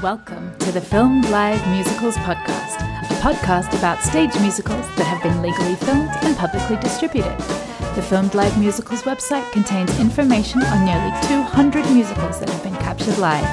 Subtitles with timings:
[0.00, 2.76] Welcome to the Filmed Live Musicals Podcast,
[3.10, 7.36] a podcast about stage musicals that have been legally filmed and publicly distributed.
[7.96, 13.18] The Filmed Live Musicals website contains information on nearly 200 musicals that have been captured
[13.18, 13.44] live.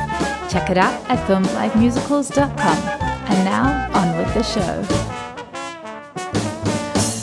[0.51, 2.77] Check it out at filmedlivemusicals.com.
[3.29, 5.06] And now, on with the show.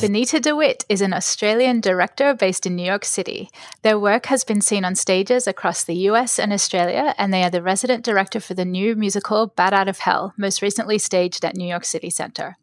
[0.05, 3.49] Benita DeWitt is an Australian director based in New York City.
[3.81, 7.49] Their work has been seen on stages across the US and Australia, and they are
[7.49, 11.57] the resident director for the new musical Bat Out of Hell, most recently staged at
[11.57, 12.59] New York City Center.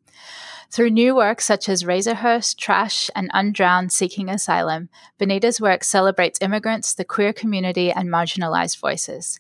[0.70, 6.94] Through new work such as Razorhurst, Trash, and Undrowned Seeking Asylum, Benita's work celebrates immigrants,
[6.94, 9.40] the queer community, and marginalized voices.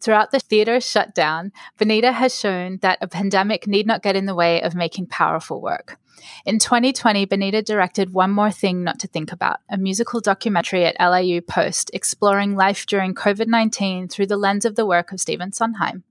[0.00, 4.34] Throughout the theater shutdown, Benita has shown that a pandemic need not get in the
[4.34, 5.98] way of making powerful work.
[6.44, 10.96] In 2020, Benita directed One More Thing Not to Think About, a musical documentary at
[11.00, 15.52] LIU Post exploring life during COVID 19 through the lens of the work of Stephen
[15.52, 16.04] Sondheim.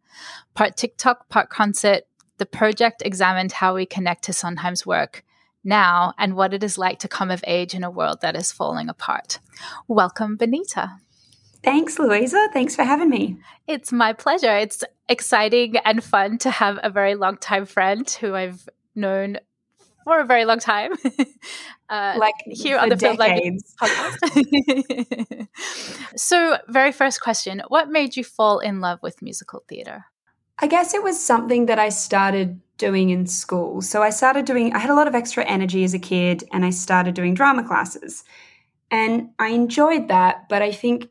[0.54, 2.04] Part TikTok, part concert,
[2.38, 5.23] the project examined how we connect to Sondheim's work
[5.64, 8.52] now and what it is like to come of age in a world that is
[8.52, 9.39] falling apart.
[9.88, 11.00] Welcome, Benita.
[11.68, 12.48] Thanks, Louisa.
[12.54, 13.36] Thanks for having me.
[13.68, 14.56] It's my pleasure.
[14.56, 19.40] It's exciting and fun to have a very long time friend who I've known
[20.06, 20.94] for a very long time.
[21.90, 23.76] uh, like here on the decades.
[23.82, 25.48] podcast.
[26.16, 30.06] so, very first question: What made you fall in love with musical theater?
[30.60, 33.82] I guess it was something that I started doing in school.
[33.82, 34.73] So I started doing.
[34.73, 37.68] I had a lot of extra energy as a kid, and I started doing drama
[37.68, 38.23] classes,
[38.90, 40.48] and I enjoyed that.
[40.48, 41.10] But I think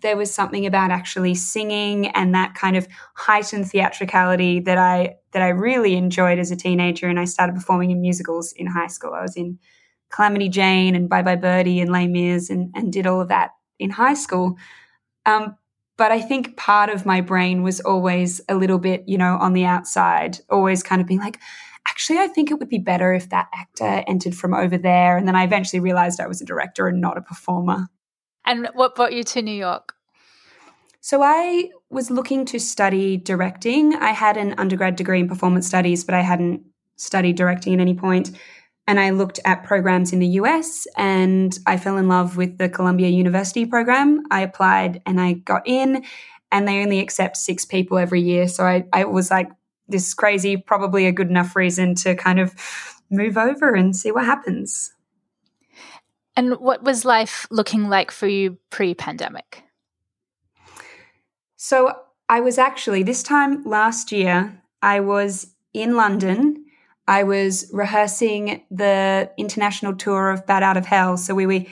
[0.00, 5.42] there was something about actually singing and that kind of heightened theatricality that I that
[5.42, 7.08] I really enjoyed as a teenager.
[7.08, 9.14] And I started performing in musicals in high school.
[9.14, 9.58] I was in
[10.10, 13.52] Calamity Jane and Bye Bye Birdie and Les Mis and, and did all of that
[13.78, 14.56] in high school.
[15.26, 15.56] Um,
[15.96, 19.52] but I think part of my brain was always a little bit, you know, on
[19.52, 21.38] the outside, always kind of being like,
[21.88, 25.16] actually, I think it would be better if that actor entered from over there.
[25.16, 27.88] And then I eventually realized I was a director and not a performer.
[28.44, 29.94] And what brought you to New York?
[31.00, 33.94] So I was looking to study directing.
[33.94, 36.62] I had an undergrad degree in performance studies, but I hadn't
[36.96, 38.30] studied directing at any point.
[38.86, 42.68] And I looked at programs in the US and I fell in love with the
[42.68, 44.22] Columbia University program.
[44.30, 46.04] I applied and I got in,
[46.50, 48.48] and they only accept six people every year.
[48.48, 49.50] So I, I was like,
[49.88, 52.54] this is crazy, probably a good enough reason to kind of
[53.10, 54.93] move over and see what happens.
[56.36, 59.62] And what was life looking like for you pre pandemic?
[61.56, 61.94] So
[62.28, 66.64] I was actually, this time last year, I was in London.
[67.06, 71.16] I was rehearsing the international tour of Bat Out of Hell.
[71.16, 71.64] So we were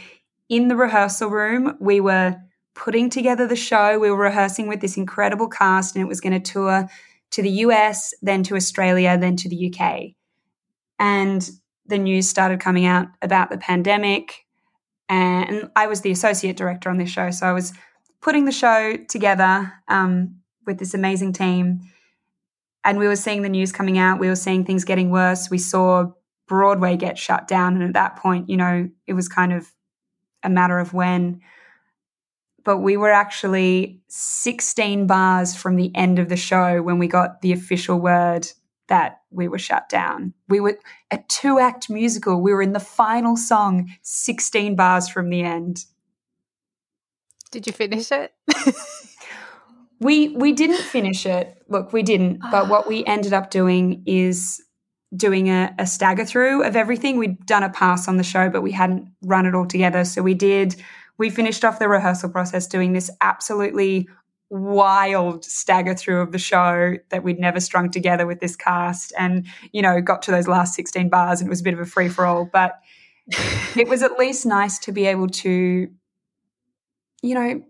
[0.48, 1.76] in the rehearsal room.
[1.80, 2.36] We were
[2.74, 3.98] putting together the show.
[3.98, 6.88] We were rehearsing with this incredible cast, and it was going to tour
[7.32, 10.12] to the US, then to Australia, then to the UK.
[10.98, 11.48] And
[11.86, 14.44] the news started coming out about the pandemic
[15.12, 17.30] and I was the associate director on this show.
[17.30, 17.74] So I was
[18.22, 20.36] putting the show together um,
[20.66, 21.80] with this amazing team.
[22.82, 24.18] And we were seeing the news coming out.
[24.18, 25.50] We were seeing things getting worse.
[25.50, 26.12] We saw
[26.48, 27.74] Broadway get shut down.
[27.74, 29.70] And at that point, you know, it was kind of
[30.42, 31.42] a matter of when.
[32.64, 37.42] But we were actually 16 bars from the end of the show when we got
[37.42, 38.48] the official word
[38.88, 40.34] that we were shut down.
[40.48, 40.78] We were
[41.10, 42.40] a two act musical.
[42.40, 45.84] We were in the final song, 16 bars from the end.
[47.50, 48.32] Did you finish it?
[50.00, 51.62] we we didn't finish it.
[51.68, 52.40] Look, we didn't.
[52.50, 53.10] But what we ah.
[53.10, 54.60] ended up doing is
[55.14, 57.18] doing a, a stagger through of everything.
[57.18, 60.04] We'd done a pass on the show, but we hadn't run it all together.
[60.04, 60.82] So we did.
[61.18, 64.08] We finished off the rehearsal process doing this absolutely
[64.52, 69.46] wild stagger through of the show that we'd never strung together with this cast and
[69.72, 71.86] you know got to those last 16 bars and it was a bit of a
[71.86, 72.78] free for all but
[73.76, 75.88] it was at least nice to be able to
[77.22, 77.62] you know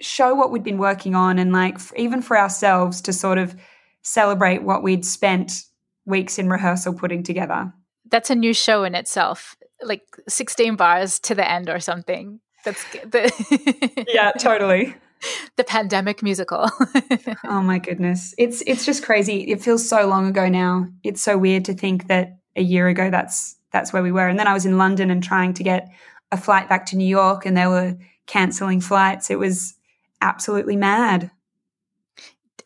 [0.00, 3.54] show what we'd been working on and like even for ourselves to sort of
[4.02, 5.62] celebrate what we'd spent
[6.06, 7.72] weeks in rehearsal putting together.
[8.10, 12.40] That's a new show in itself like 16 bars to the end or something.
[12.64, 14.96] That's the yeah totally
[15.56, 16.68] the pandemic musical.
[17.44, 18.34] oh my goodness.
[18.38, 19.50] It's it's just crazy.
[19.50, 20.88] It feels so long ago now.
[21.02, 24.28] It's so weird to think that a year ago that's that's where we were.
[24.28, 25.88] And then I was in London and trying to get
[26.30, 29.30] a flight back to New York and they were canceling flights.
[29.30, 29.74] It was
[30.20, 31.30] absolutely mad.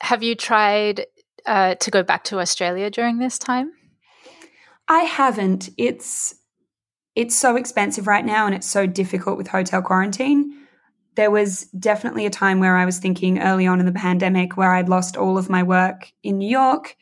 [0.01, 1.07] Have you tried
[1.47, 3.73] uh, to go back to Australia during this time?
[4.87, 5.71] I haven't.
[5.77, 6.35] It's
[7.15, 10.55] it's so expensive right now and it's so difficult with hotel quarantine
[11.19, 14.73] there was definitely a time where I was thinking early on in the pandemic where
[14.73, 16.95] I'd lost all of my work in New York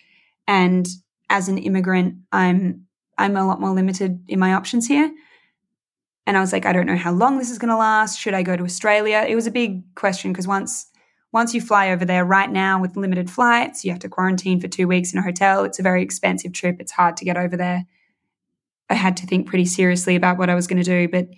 [0.49, 0.89] and
[1.29, 2.87] as an immigrant I'm
[3.19, 5.13] I'm a lot more limited in my options here.
[6.27, 8.19] And I was like I don't know how long this is going to last.
[8.19, 9.23] Should I go to Australia?
[9.29, 10.87] It was a big question because once
[11.31, 14.69] once you fly over there right now with limited flights, you have to quarantine for
[14.69, 15.63] 2 weeks in a hotel.
[15.65, 16.77] It's a very expensive trip.
[16.81, 17.85] It's hard to get over there.
[18.89, 21.29] I had to think pretty seriously about what I was going to do, but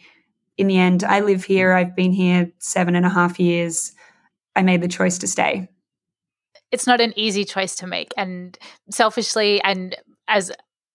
[0.58, 1.72] in the end, I live here.
[1.72, 3.92] I've been here seven and a half years.
[4.54, 5.68] I made the choice to stay.
[6.70, 8.12] It's not an easy choice to make.
[8.16, 8.58] And
[8.90, 9.96] selfishly, and
[10.26, 10.52] as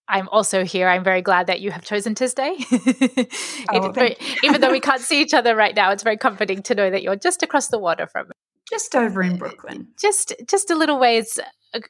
[0.07, 0.89] I'm also here.
[0.89, 2.57] I'm very glad that you have chosen to stay.
[3.71, 6.75] oh, very, even though we can't see each other right now, it's very comforting to
[6.75, 8.33] know that you're just across the water from me.
[8.69, 9.87] Just over in Brooklyn.
[9.99, 11.39] Just just a little ways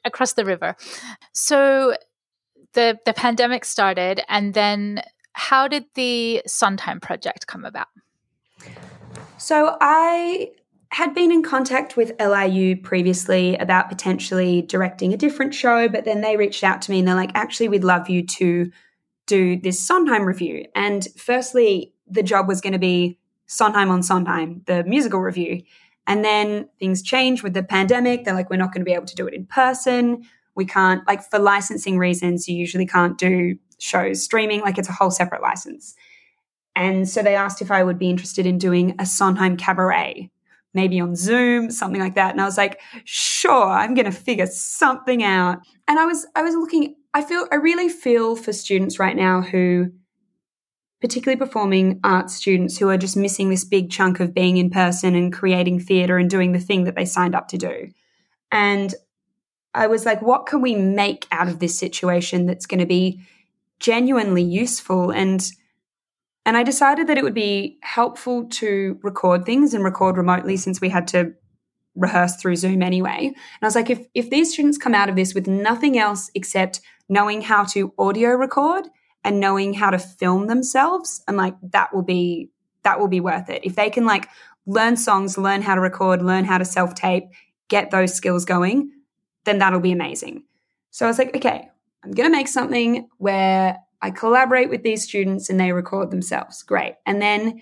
[0.06, 0.76] across the river.
[1.34, 1.96] So
[2.74, 5.02] the the pandemic started and then
[5.34, 7.88] how did the Sondheim project come about?
[9.38, 10.52] So I
[10.90, 16.22] had been in contact with LIU previously about potentially directing a different show, but then
[16.22, 18.72] they reached out to me and they're like, actually, we'd love you to
[19.26, 20.66] do this Sondheim review.
[20.76, 25.64] And firstly, the job was going to be Sondheim on Sondheim, the musical review.
[26.06, 28.24] And then things changed with the pandemic.
[28.24, 30.24] They're like, we're not going to be able to do it in person.
[30.56, 34.94] We can't, like, for licensing reasons, you usually can't do shows streaming, like it's a
[34.94, 35.96] whole separate license.
[36.76, 40.32] And so they asked if I would be interested in doing a Sondheim cabaret,
[40.74, 42.32] maybe on Zoom, something like that.
[42.32, 45.60] And I was like, sure, I'm going to figure something out.
[45.88, 49.42] And I was, I was looking, I feel, I really feel for students right now
[49.42, 49.92] who,
[51.02, 55.14] particularly performing arts students who are just missing this big chunk of being in person
[55.14, 57.90] and creating theatre and doing the thing that they signed up to do.
[58.50, 58.96] And
[59.74, 63.20] I was like, what can we make out of this situation that's going to be
[63.80, 65.52] genuinely useful and
[66.46, 70.82] and I decided that it would be helpful to record things and record remotely since
[70.82, 71.34] we had to
[71.96, 73.28] rehearse through Zoom anyway.
[73.28, 76.30] And I was like, if, if these students come out of this with nothing else
[76.36, 78.88] except knowing how to audio record
[79.24, 82.50] and knowing how to film themselves, I'm like, that will be
[82.84, 83.64] that will be worth it.
[83.64, 84.28] If they can like
[84.66, 87.24] learn songs, learn how to record, learn how to self-tape,
[87.70, 88.92] get those skills going,
[89.46, 90.44] then that'll be amazing.
[90.92, 91.70] So I was like, okay,
[92.04, 96.62] I'm going to make something where I collaborate with these students and they record themselves.
[96.64, 96.96] Great.
[97.06, 97.62] And then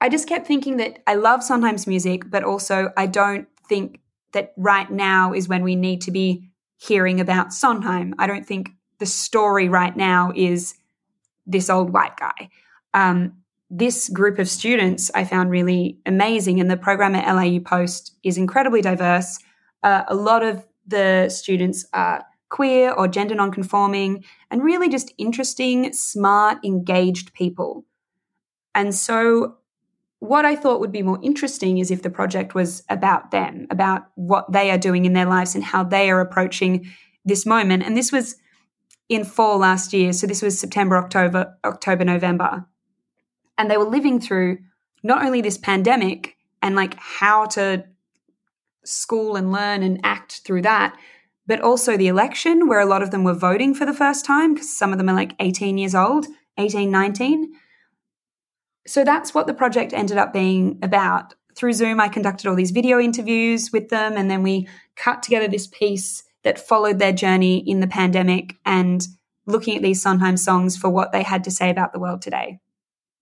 [0.00, 4.00] I just kept thinking that I love Sondheim's music, but also I don't think
[4.32, 8.14] that right now is when we need to be hearing about Sondheim.
[8.18, 10.74] I don't think the story right now is
[11.46, 12.50] this old white guy.
[12.94, 13.38] Um,
[13.68, 18.38] this group of students I found really amazing, and the program at LIU Post is
[18.38, 19.38] incredibly diverse.
[19.82, 22.24] Uh, a lot of the students are
[22.56, 27.84] queer or gender nonconforming, and really just interesting, smart, engaged people.
[28.74, 29.58] And so,
[30.20, 34.06] what I thought would be more interesting is if the project was about them, about
[34.14, 36.90] what they are doing in their lives and how they are approaching
[37.26, 37.82] this moment.
[37.82, 38.36] And this was
[39.10, 40.14] in fall last year.
[40.14, 42.64] So this was September, October, October, November.
[43.58, 44.58] And they were living through
[45.02, 47.84] not only this pandemic and like how to
[48.82, 50.96] school and learn and act through that,
[51.46, 54.54] but also the election, where a lot of them were voting for the first time
[54.54, 56.26] because some of them are like 18 years old,
[56.58, 57.52] 18, 19.
[58.86, 61.34] So that's what the project ended up being about.
[61.54, 65.48] Through Zoom, I conducted all these video interviews with them, and then we cut together
[65.48, 69.06] this piece that followed their journey in the pandemic and
[69.46, 72.60] looking at these Sondheim songs for what they had to say about the world today.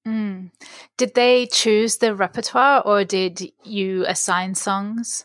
[0.07, 0.51] Mm.
[0.97, 5.25] Did they choose the repertoire or did you assign songs?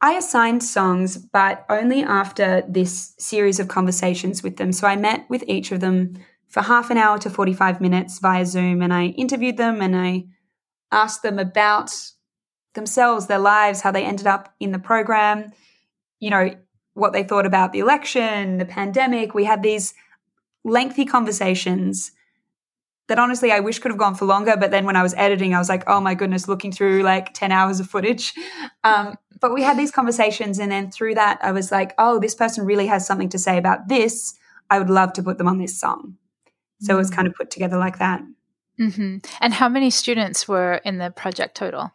[0.00, 4.72] I assigned songs, but only after this series of conversations with them.
[4.72, 8.46] So I met with each of them for half an hour to 45 minutes via
[8.46, 10.24] Zoom and I interviewed them and I
[10.92, 11.94] asked them about
[12.74, 15.52] themselves, their lives, how they ended up in the program,
[16.20, 16.50] you know,
[16.94, 19.34] what they thought about the election, the pandemic.
[19.34, 19.92] We had these
[20.64, 22.12] lengthy conversations
[23.08, 24.56] that honestly I wish could have gone for longer.
[24.56, 27.34] But then when I was editing, I was like, oh my goodness, looking through like
[27.34, 28.34] 10 hours of footage.
[28.84, 30.58] Um, but we had these conversations.
[30.58, 33.58] And then through that, I was like, oh, this person really has something to say
[33.58, 34.34] about this.
[34.70, 36.16] I would love to put them on this song.
[36.80, 36.94] So mm-hmm.
[36.94, 38.22] it was kind of put together like that.
[38.80, 39.18] Mm-hmm.
[39.40, 41.92] And how many students were in the project total?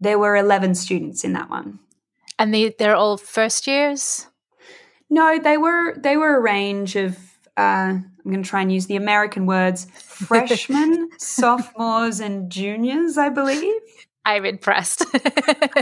[0.00, 1.78] There were 11 students in that one.
[2.38, 4.26] And they, they're all first years?
[5.08, 7.16] No, they were they were a range of
[7.56, 13.28] uh, I'm going to try and use the American words freshmen, sophomores, and juniors, I
[13.28, 13.80] believe.
[14.24, 15.04] I'm impressed.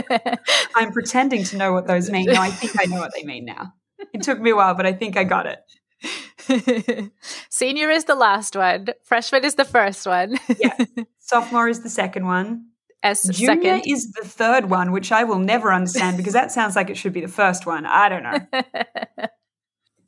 [0.75, 2.25] I'm pretending to know what those mean.
[2.27, 3.73] No, I think I know what they mean now.
[4.13, 7.11] It took me a while, but I think I got it.
[7.49, 10.37] Senior is the last one, freshman is the first one.
[10.59, 10.77] yeah.
[11.17, 12.67] Sophomore is the second one.
[13.01, 13.91] S Junior second.
[13.91, 17.13] is the third one, which I will never understand because that sounds like it should
[17.13, 17.87] be the first one.
[17.87, 18.63] I don't know.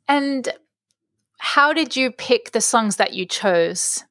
[0.06, 0.48] and
[1.54, 4.04] how did you pick the songs that you chose?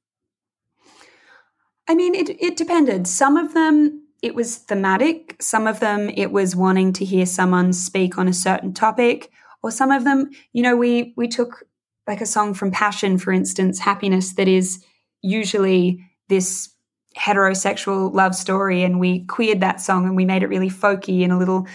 [1.88, 3.08] I mean, it, it depended.
[3.08, 5.36] Some of them, it was thematic.
[5.39, 9.32] Some of them, it was wanting to hear someone speak on a certain topic.
[9.62, 11.63] Or some of them, you know, we, we took
[12.08, 14.84] like a song from Passion, for instance, Happiness, that is
[15.22, 16.74] usually this
[17.15, 18.82] heterosexual love story.
[18.82, 21.67] And we queered that song and we made it really folky and a little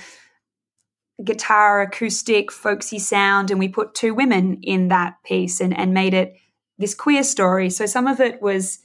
[1.25, 3.51] guitar, acoustic, folksy sound.
[3.51, 6.35] And we put two women in that piece and, and made it
[6.79, 7.71] this queer story.
[7.71, 8.81] So some of it was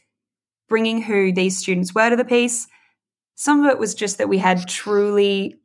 [0.70, 2.68] bringing who these students were to the piece.
[3.36, 5.56] Some of it was just that we had truly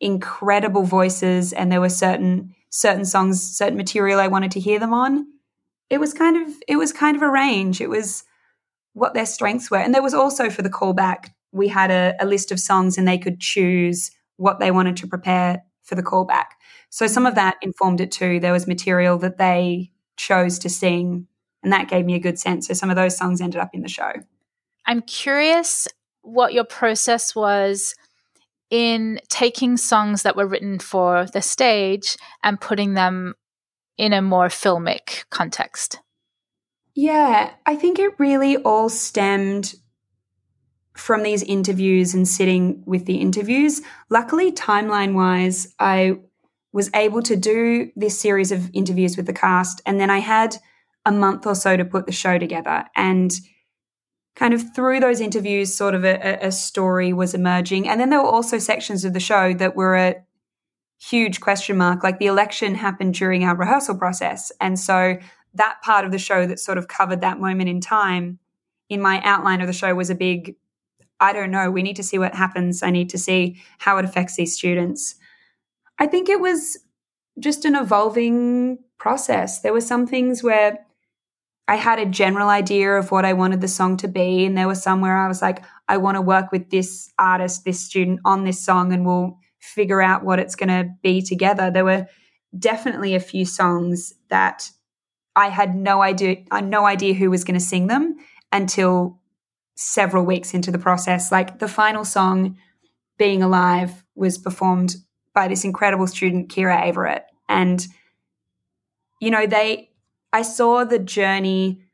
[0.00, 4.94] incredible voices and there were certain certain songs, certain material I wanted to hear them
[4.94, 5.26] on.
[5.90, 7.80] It was kind of it was kind of a range.
[7.80, 8.24] It was
[8.94, 9.78] what their strengths were.
[9.78, 13.06] And there was also for the callback, we had a, a list of songs and
[13.06, 16.52] they could choose what they wanted to prepare for the callback.
[16.88, 18.40] So some of that informed it too.
[18.40, 21.26] There was material that they chose to sing,
[21.62, 22.66] and that gave me a good sense.
[22.66, 24.12] So some of those songs ended up in the show.
[24.86, 25.86] I'm curious
[26.22, 27.94] what your process was
[28.70, 33.34] in taking songs that were written for the stage and putting them
[33.98, 36.00] in a more filmic context.
[36.94, 39.74] Yeah, I think it really all stemmed
[40.94, 43.80] from these interviews and sitting with the interviews.
[44.10, 46.18] Luckily, timeline wise, I
[46.72, 50.56] was able to do this series of interviews with the cast, and then I had
[51.04, 52.84] a month or so to put the show together.
[52.94, 53.32] And
[54.34, 57.88] kind of through those interviews, sort of a, a story was emerging.
[57.88, 60.14] And then there were also sections of the show that were a
[60.98, 62.02] huge question mark.
[62.02, 64.52] Like the election happened during our rehearsal process.
[64.60, 65.18] And so
[65.54, 68.38] that part of the show that sort of covered that moment in time
[68.88, 70.56] in my outline of the show was a big
[71.20, 71.70] I don't know.
[71.70, 72.82] We need to see what happens.
[72.82, 75.14] I need to see how it affects these students.
[75.98, 76.78] I think it was
[77.38, 79.60] just an evolving process.
[79.60, 80.78] There were some things where
[81.68, 84.44] I had a general idea of what I wanted the song to be.
[84.44, 87.64] And there were some where I was like, I want to work with this artist,
[87.64, 91.70] this student on this song, and we'll figure out what it's going to be together.
[91.70, 92.06] There were
[92.58, 94.70] definitely a few songs that
[95.36, 98.16] I had no idea, had no idea who was going to sing them
[98.50, 99.20] until
[99.74, 101.32] several weeks into the process.
[101.32, 102.56] Like the final song,
[103.18, 104.96] Being Alive, was performed
[105.34, 107.22] by this incredible student, Kira Averett.
[107.48, 107.86] And,
[109.20, 109.90] you know, they,
[110.32, 111.84] I saw the journey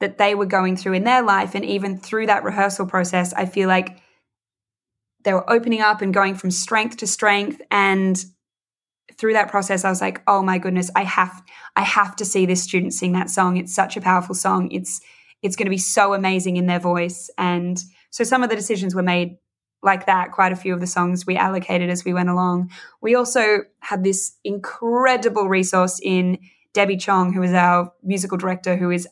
[0.00, 1.54] that they were going through in their life.
[1.54, 4.00] And even through that rehearsal process, I feel like
[5.24, 7.60] they were opening up and going from strength to strength.
[7.70, 8.24] And
[9.16, 11.42] through that process, I was like, oh my goodness, I have,
[11.74, 13.56] I have to see this student sing that song.
[13.56, 14.70] It's such a powerful song.
[14.70, 15.00] It's,
[15.42, 17.30] it's going to be so amazing in their voice.
[17.38, 17.80] And
[18.10, 19.36] so some of the decisions were made
[19.82, 20.32] like that.
[20.32, 22.70] Quite a few of the songs we allocated as we went along.
[23.00, 26.38] We also had this incredible resource in
[26.72, 29.08] Debbie Chong, who is our musical director, who is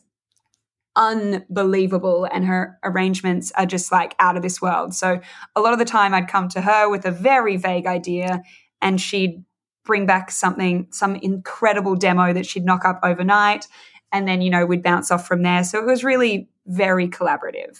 [0.95, 4.95] unbelievable and her arrangements are just like out of this world.
[4.95, 5.21] So
[5.55, 8.41] a lot of the time I'd come to her with a very vague idea
[8.81, 9.43] and she'd
[9.85, 13.67] bring back something, some incredible demo that she'd knock up overnight
[14.11, 15.63] and then you know we'd bounce off from there.
[15.63, 17.79] So it was really very collaborative.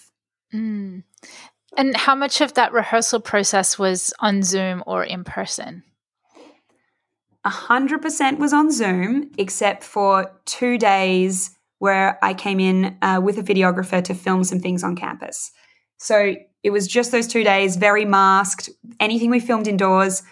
[0.53, 1.03] Mm.
[1.75, 5.83] and how much of that rehearsal process was on zoom or in person?
[7.45, 13.43] 100% was on zoom except for two days where i came in uh, with a
[13.43, 15.51] videographer to film some things on campus.
[15.97, 18.69] So it was just those two days very masked
[18.99, 20.23] anything we filmed indoors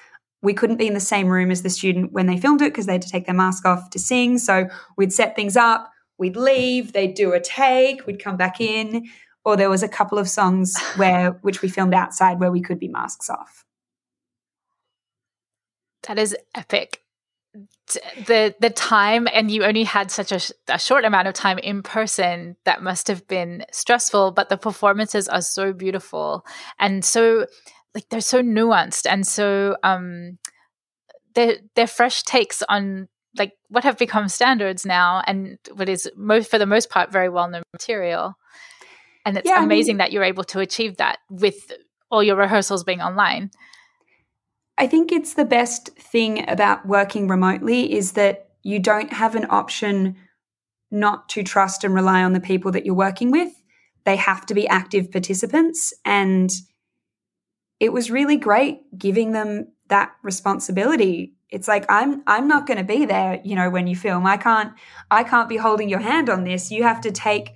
[0.45, 2.85] we couldn't be in the same room as the student when they filmed it because
[2.85, 4.37] they had to take their mask off to sing.
[4.37, 9.07] So we'd set things up, we'd leave, they'd do a take, we'd come back in.
[9.43, 12.79] Or there was a couple of songs where which we filmed outside where we could
[12.79, 13.65] be masks off.
[16.03, 17.01] That is epic.
[18.27, 21.83] The the time and you only had such a, a short amount of time in
[21.83, 26.45] person that must have been stressful, but the performances are so beautiful
[26.79, 27.45] and so
[27.95, 30.37] like they're so nuanced and so um
[31.33, 36.49] they're they're fresh takes on like what have become standards now and what is most
[36.49, 38.35] for the most part very well known material.
[39.25, 41.71] And it's yeah, amazing I mean, that you're able to achieve that with
[42.11, 43.51] all your rehearsals being online.
[44.77, 49.47] I think it's the best thing about working remotely is that you don't have an
[49.49, 50.15] option
[50.91, 53.51] not to trust and rely on the people that you're working with.
[54.03, 56.51] They have to be active participants and
[57.79, 62.83] it was really great giving them that responsibility it's like i'm i'm not going to
[62.83, 64.73] be there you know when you film i can't
[65.11, 67.53] i can't be holding your hand on this you have to take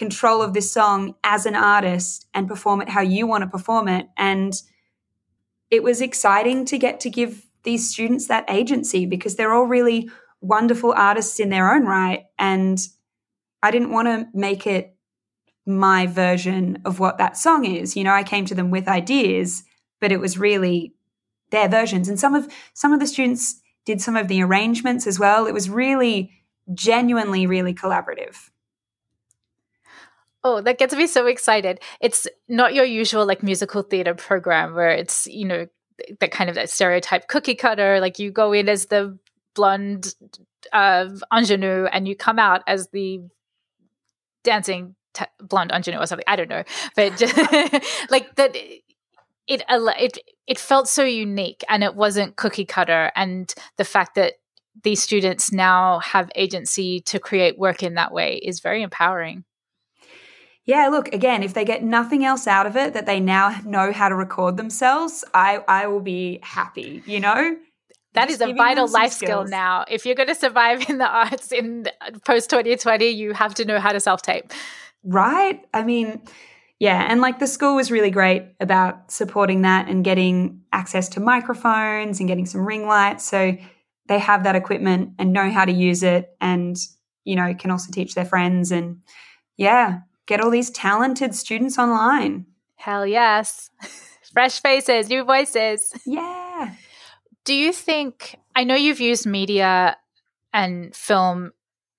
[0.00, 3.86] control of this song as an artist and perform it how you want to perform
[3.86, 4.08] it.
[4.16, 4.54] And
[5.70, 10.10] it was exciting to get to give these students that agency because they're all really
[10.40, 12.24] wonderful artists in their own right.
[12.38, 12.78] And
[13.62, 14.96] I didn't want to make it
[15.66, 17.96] my version of what that song is.
[17.96, 19.62] You know, I came to them with ideas,
[20.00, 20.94] but it was really
[21.50, 22.08] their versions.
[22.08, 25.46] And some of some of the students did some of the arrangements as well.
[25.46, 26.32] It was really
[26.72, 28.36] genuinely really collaborative.
[30.42, 31.80] Oh, that gets me so excited.
[32.00, 35.66] It's not your usual like musical theater program where it's, you know,
[36.20, 39.18] that kind of that stereotype cookie cutter, like you go in as the
[39.54, 40.14] blonde
[40.72, 43.20] uh, ingenue and you come out as the
[44.42, 46.24] dancing t- blonde ingenue or something.
[46.26, 46.64] I don't know,
[46.96, 47.36] but just,
[48.10, 48.56] like that.
[49.46, 54.34] It, it it felt so unique and it wasn't cookie cutter and the fact that
[54.84, 59.44] these students now have agency to create work in that way is very empowering
[60.70, 63.92] yeah, look, again, if they get nothing else out of it, that they now know
[63.92, 67.56] how to record themselves, I, I will be happy, you know?
[68.12, 69.30] That Just is a vital life skills.
[69.30, 69.84] skill now.
[69.88, 71.88] If you're going to survive in the arts in
[72.24, 74.52] post 2020, you have to know how to self tape.
[75.02, 75.64] Right?
[75.72, 76.22] I mean,
[76.78, 77.06] yeah.
[77.08, 82.20] And like the school was really great about supporting that and getting access to microphones
[82.20, 83.24] and getting some ring lights.
[83.24, 83.56] So
[84.08, 86.76] they have that equipment and know how to use it and,
[87.24, 88.72] you know, can also teach their friends.
[88.72, 89.02] And
[89.56, 92.46] yeah, get all these talented students online.
[92.76, 93.70] Hell yes.
[94.32, 95.92] Fresh faces, new voices.
[96.06, 96.72] Yeah.
[97.44, 99.96] Do you think, I know you've used media
[100.52, 101.52] and film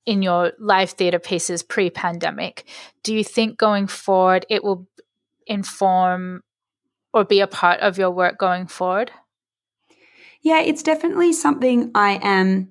[0.06, 2.66] in your live theatre pieces pre pandemic.
[3.04, 4.88] Do you think going forward it will
[5.48, 6.42] inform
[7.14, 9.12] or be a part of your work going forward?
[10.42, 12.70] Yeah, it's definitely something I am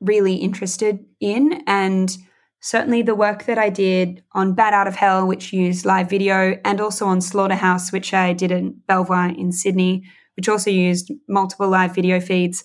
[0.00, 1.62] really interested in.
[1.66, 2.16] And
[2.60, 6.58] certainly the work that I did on Bat Out of Hell, which used live video,
[6.64, 10.04] and also on Slaughterhouse, which I did in Belvoir in Sydney,
[10.36, 12.62] which also used multiple live video feeds.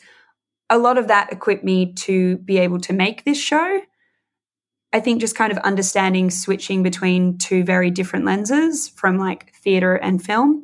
[0.70, 3.82] A lot of that equipped me to be able to make this show.
[4.97, 9.93] I think just kind of understanding switching between two very different lenses from like theater
[9.93, 10.63] and film.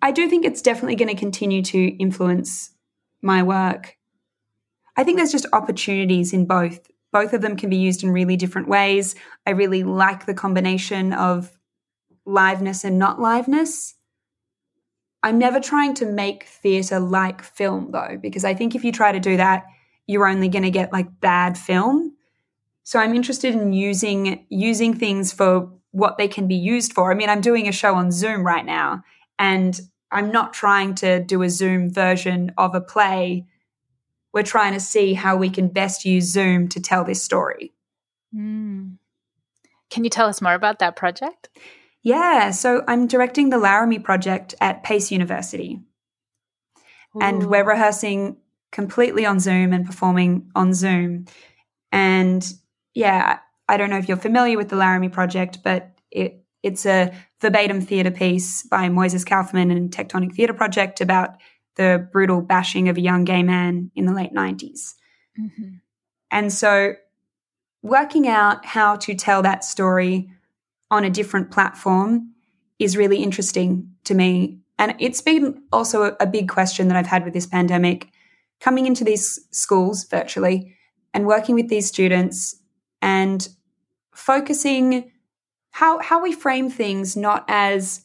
[0.00, 2.70] I do think it's definitely going to continue to influence
[3.20, 3.96] my work.
[4.96, 8.36] I think there's just opportunities in both both of them can be used in really
[8.36, 9.16] different ways.
[9.44, 11.58] I really like the combination of
[12.24, 13.94] liveness and not liveness.
[15.24, 19.10] I'm never trying to make theatre like film though, because I think if you try
[19.10, 19.64] to do that,
[20.06, 22.14] you're only going to get like bad film.
[22.88, 27.12] So I'm interested in using using things for what they can be used for.
[27.12, 29.04] I mean, I'm doing a show on Zoom right now,
[29.38, 29.78] and
[30.10, 33.44] I'm not trying to do a Zoom version of a play
[34.32, 37.74] we're trying to see how we can best use Zoom to tell this story.
[38.34, 38.96] Mm.
[39.90, 41.50] Can you tell us more about that project?
[42.02, 45.80] Yeah, so I'm directing the Laramie project at Pace University.
[47.16, 47.20] Ooh.
[47.20, 48.38] And we're rehearsing
[48.72, 51.26] completely on Zoom and performing on Zoom.
[51.92, 52.50] And
[52.98, 57.14] yeah, I don't know if you're familiar with the Laramie project, but it it's a
[57.40, 61.36] verbatim theatre piece by Moises Kaufman and Tectonic Theatre Project about
[61.76, 64.94] the brutal bashing of a young gay man in the late 90s.
[65.40, 65.74] Mm-hmm.
[66.32, 66.94] And so,
[67.82, 70.32] working out how to tell that story
[70.90, 72.34] on a different platform
[72.80, 74.58] is really interesting to me.
[74.76, 78.08] And it's been also a, a big question that I've had with this pandemic
[78.58, 80.74] coming into these schools virtually
[81.14, 82.56] and working with these students
[83.02, 83.48] and
[84.12, 85.12] focusing
[85.70, 88.04] how how we frame things not as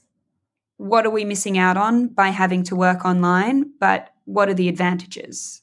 [0.78, 4.70] what are we missing out on by having to work online, but what are the
[4.70, 5.62] advantages?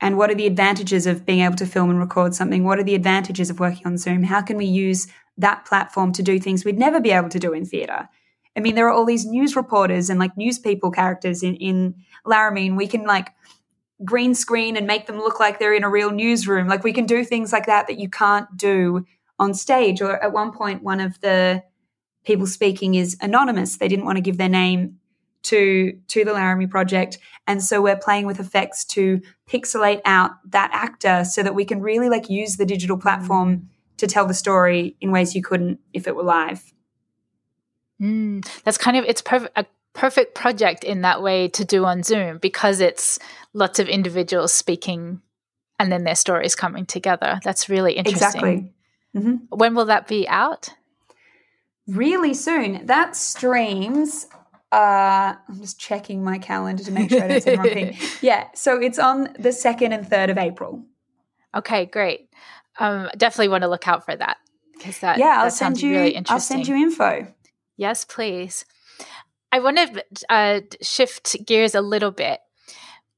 [0.00, 2.64] And what are the advantages of being able to film and record something?
[2.64, 4.22] What are the advantages of working on Zoom?
[4.22, 5.06] How can we use
[5.38, 8.08] that platform to do things we'd never be able to do in theatre?
[8.56, 11.94] I mean, there are all these news reporters and like news people characters in, in
[12.24, 13.30] Laramie, and we can like
[14.02, 16.66] green screen and make them look like they're in a real newsroom.
[16.66, 19.04] Like we can do things like that that you can't do
[19.38, 20.00] on stage.
[20.00, 21.62] Or at one point, one of the
[22.24, 23.76] people speaking is anonymous.
[23.76, 24.98] They didn't want to give their name
[25.44, 30.70] to to the Laramie project, and so we're playing with effects to pixelate out that
[30.72, 33.66] actor so that we can really like use the digital platform mm.
[33.98, 36.72] to tell the story in ways you couldn't if it were live.
[38.00, 42.38] Mm, that's kind of it's perfect perfect project in that way to do on Zoom
[42.38, 43.18] because it's
[43.52, 45.22] lots of individuals speaking
[45.78, 47.40] and then their stories coming together.
[47.42, 48.26] That's really interesting.
[48.26, 48.72] Exactly.
[49.16, 49.34] Mm-hmm.
[49.56, 50.68] When will that be out?
[51.86, 52.86] really soon.
[52.86, 54.26] That streams.
[54.72, 57.96] Uh, I'm just checking my calendar to make sure I don't say the wrong thing.
[58.20, 60.82] Yeah, so it's on the second and third of April.
[61.54, 62.28] Okay, great.
[62.78, 64.38] Um, definitely want to look out for that.
[64.72, 65.90] because that yeah, I'll that send you.
[65.92, 67.28] really I'll send you info.
[67.76, 68.64] Yes, please.
[69.54, 72.40] I want to uh, shift gears a little bit.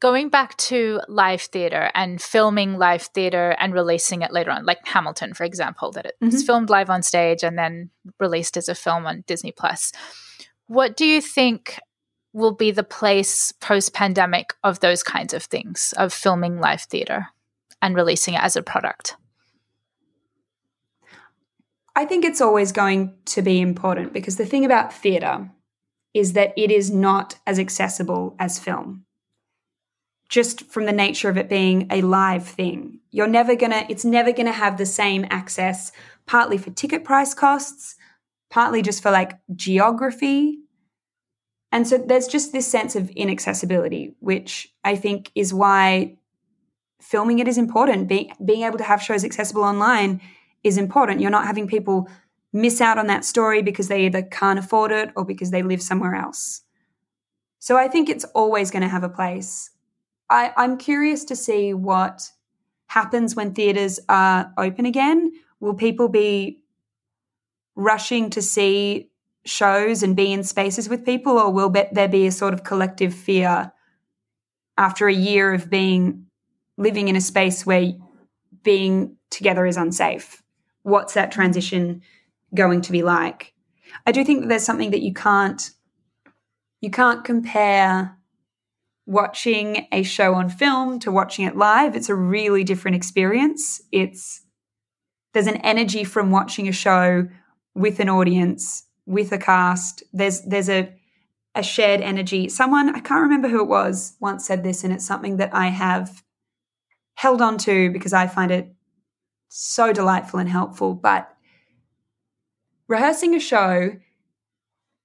[0.01, 4.87] Going back to live theater and filming live theater and releasing it later on, like
[4.87, 6.47] Hamilton, for example, that it's Mhm.
[6.47, 7.89] filmed live on stage and then
[8.21, 9.93] released as a film on Disney Plus.
[10.67, 11.81] What do you think
[12.35, 17.29] will be the place post pandemic of those kinds of things, of filming live theater
[17.81, 19.17] and releasing it as a product?
[21.95, 25.51] I think it's always going to be important because the thing about theatre
[26.17, 29.05] is that it is not as accessible as film.
[30.31, 33.01] Just from the nature of it being a live thing.
[33.11, 35.93] You're never gonna, it's never gonna have the same access,
[36.27, 37.97] partly for ticket price costs,
[38.51, 40.61] partly just for like geography.
[41.71, 46.17] And so there's just this sense of inaccessibility, which I think is why
[46.99, 48.09] filming it is important.
[48.09, 50.23] Be, being able to have shows accessible online
[50.65, 51.21] is important.
[51.21, 52.09] You're not having people
[52.53, 55.83] miss out on that story because they either can't afford it or because they live
[55.83, 56.63] somewhere else.
[57.59, 59.71] So I think it's always going to have a place.
[60.31, 62.31] I, I'm curious to see what
[62.89, 65.33] happens when theatres are open again.
[65.61, 66.61] Will people be
[67.75, 69.11] rushing to see
[69.45, 73.15] shows and be in spaces with people, or will there be a sort of collective
[73.15, 73.73] fear
[74.77, 76.27] after a year of being
[76.77, 77.93] living in a space where
[78.63, 80.43] being together is unsafe?
[80.83, 82.03] What's that transition
[82.55, 83.53] going to be like?
[84.07, 85.71] I do think that there's something that you can't
[86.81, 88.17] you can't compare
[89.07, 91.97] watching a show on film to watching it live.
[91.97, 93.81] It's a really different experience.
[93.93, 94.43] It's
[95.33, 97.29] there's an energy from watching a show
[97.75, 100.03] with an audience, with a cast.
[100.13, 100.93] There's there's a
[101.55, 102.49] a shared energy.
[102.49, 105.69] Someone I can't remember who it was once said this, and it's something that I
[105.69, 106.23] have
[107.15, 108.75] held on to because I find it
[109.49, 110.95] so delightful and helpful.
[110.95, 111.36] But
[112.89, 113.97] rehearsing a show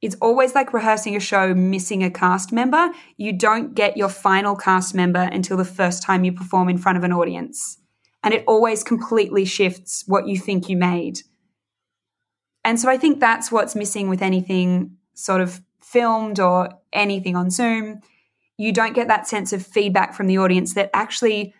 [0.02, 2.90] it's always like rehearsing a show missing a cast member.
[3.18, 6.98] You don't get your final cast member until the first time you perform in front
[6.98, 7.78] of an audience.
[8.24, 11.20] And it always completely shifts what you think you made.
[12.64, 17.50] And so I think that's what's missing with anything sort of filmed or anything on
[17.50, 18.02] Zoom.
[18.58, 21.54] You don't get that sense of feedback from the audience that actually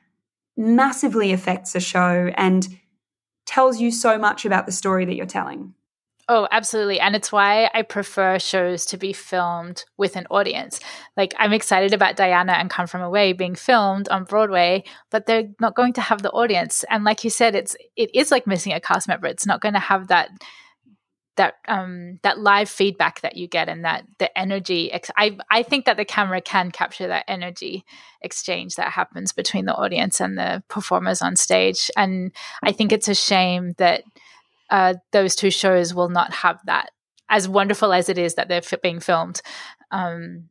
[0.58, 2.68] massively affects a show and
[3.46, 5.74] tells you so much about the story that you're telling.
[6.30, 7.00] Oh, absolutely.
[7.00, 10.80] And it's why I prefer shows to be filmed with an audience.
[11.18, 15.50] Like, I'm excited about Diana and Come From Away being filmed on Broadway, but they're
[15.60, 16.86] not going to have the audience.
[16.90, 19.28] And like you said, it's it is like missing a cast member.
[19.28, 20.30] It's not going to have that
[21.38, 25.64] that um that live feedback that you get and that the energy ex- I I
[25.64, 27.86] think that the camera can capture that energy
[28.22, 33.08] exchange that happens between the audience and the performers on stage and I think it's
[33.08, 34.04] a shame that
[34.72, 36.92] uh, those two shows will not have that.
[37.30, 39.42] As wonderful as it is that they're being filmed,
[39.92, 40.50] um,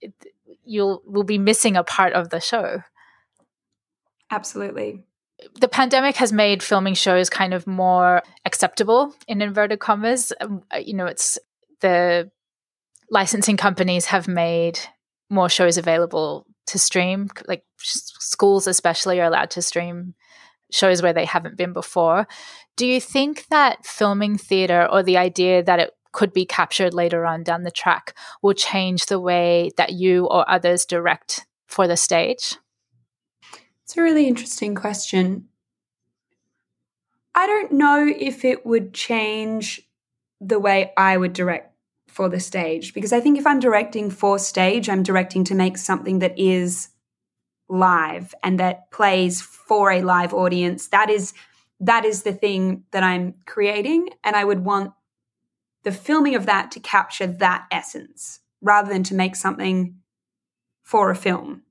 [0.00, 0.12] it,
[0.64, 2.82] you'll will be missing a part of the show.
[4.30, 5.04] Absolutely.
[5.60, 10.32] The pandemic has made filming shows kind of more acceptable in inverted commas.
[10.40, 11.38] Um, you know, it's
[11.80, 12.30] the
[13.10, 14.78] licensing companies have made
[15.30, 17.28] more shows available to stream.
[17.46, 20.14] Like schools, especially, are allowed to stream
[20.72, 22.26] shows where they haven't been before.
[22.76, 27.24] Do you think that filming theater or the idea that it could be captured later
[27.24, 31.96] on down the track will change the way that you or others direct for the
[31.96, 32.56] stage?
[33.84, 35.48] It's a really interesting question.
[37.34, 39.82] I don't know if it would change
[40.40, 41.74] the way I would direct
[42.08, 45.76] for the stage because I think if I'm directing for stage, I'm directing to make
[45.76, 46.88] something that is
[47.70, 50.88] live and that plays for a live audience.
[50.88, 51.32] That is
[51.82, 54.92] that is the thing that I'm creating and I would want
[55.82, 59.96] the filming of that to capture that essence rather than to make something
[60.82, 61.62] for a film.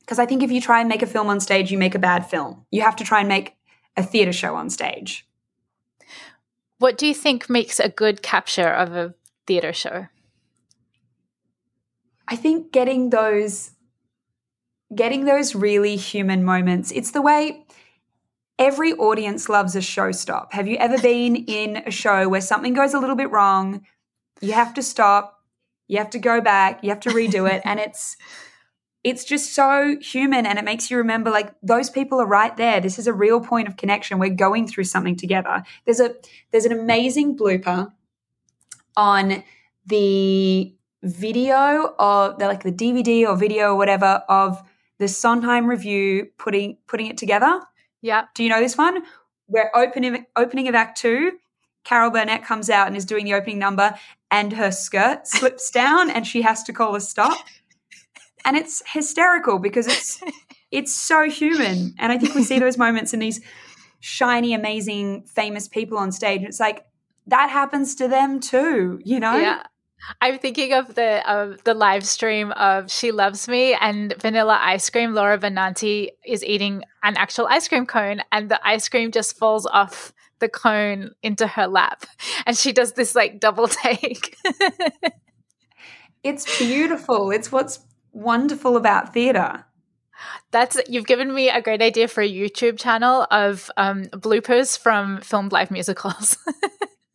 [0.00, 1.98] Because I think if you try and make a film on stage, you make a
[1.98, 2.66] bad film.
[2.70, 3.56] You have to try and make
[3.96, 5.26] a theatre show on stage.
[6.78, 9.14] What do you think makes a good capture of a
[9.46, 10.06] theatre show?
[12.28, 13.72] I think getting those
[14.94, 16.90] getting those really human moments.
[16.92, 17.64] It's the way
[18.58, 20.52] every audience loves a show stop.
[20.52, 23.86] Have you ever been in a show where something goes a little bit wrong?
[24.40, 25.40] You have to stop,
[25.88, 28.16] you have to go back, you have to redo it and it's
[29.04, 32.80] it's just so human and it makes you remember like those people are right there
[32.80, 36.14] this is a real point of connection we're going through something together there's a
[36.52, 37.90] there's an amazing blooper
[38.96, 39.42] on
[39.86, 44.62] the video of like the dvd or video or whatever of
[45.02, 47.60] the sondheim review putting putting it together
[48.00, 49.02] yeah do you know this one
[49.52, 51.32] where opening opening of Act Two,
[51.84, 53.94] Carol Burnett comes out and is doing the opening number,
[54.30, 57.46] and her skirt slips down, and she has to call a stop,
[58.44, 60.22] and it's hysterical because it's
[60.70, 63.40] it's so human, and I think we see those moments in these
[64.00, 66.42] shiny, amazing, famous people on stage.
[66.42, 66.84] It's like
[67.28, 69.36] that happens to them too, you know?
[69.36, 69.62] Yeah.
[70.20, 74.88] I'm thinking of the uh, the live stream of She Loves Me and Vanilla Ice
[74.90, 75.14] Cream.
[75.14, 79.66] Laura Benanti is eating an actual ice cream cone, and the ice cream just falls
[79.66, 82.04] off the cone into her lap,
[82.46, 84.36] and she does this like double take.
[86.22, 87.30] it's beautiful.
[87.30, 87.80] It's what's
[88.12, 89.64] wonderful about theatre.
[90.50, 95.20] That's you've given me a great idea for a YouTube channel of um, bloopers from
[95.20, 96.36] filmed live musicals.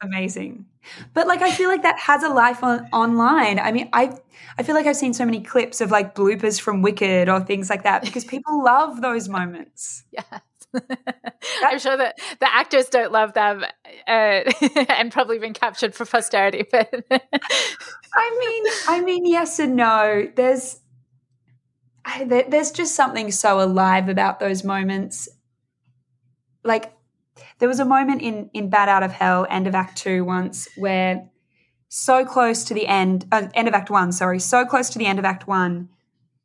[0.01, 0.65] Amazing.
[1.13, 3.59] But like I feel like that has a life on online.
[3.59, 4.15] I mean, I
[4.57, 7.69] I feel like I've seen so many clips of like bloopers from Wicked or things
[7.69, 10.03] like that because people love those moments.
[10.11, 10.25] Yes.
[11.63, 13.63] I'm sure that the actors don't love them
[14.07, 14.09] uh,
[14.89, 16.65] and probably been captured for posterity.
[16.69, 20.29] But I mean, I mean, yes and no.
[20.35, 20.79] There's
[22.05, 25.27] I, there's just something so alive about those moments.
[26.63, 26.93] Like
[27.59, 30.67] there was a moment in in Bat Out of Hell, end of Act Two, once
[30.77, 31.29] where
[31.89, 35.05] so close to the end, uh, end of Act One, sorry, so close to the
[35.05, 35.89] end of Act One,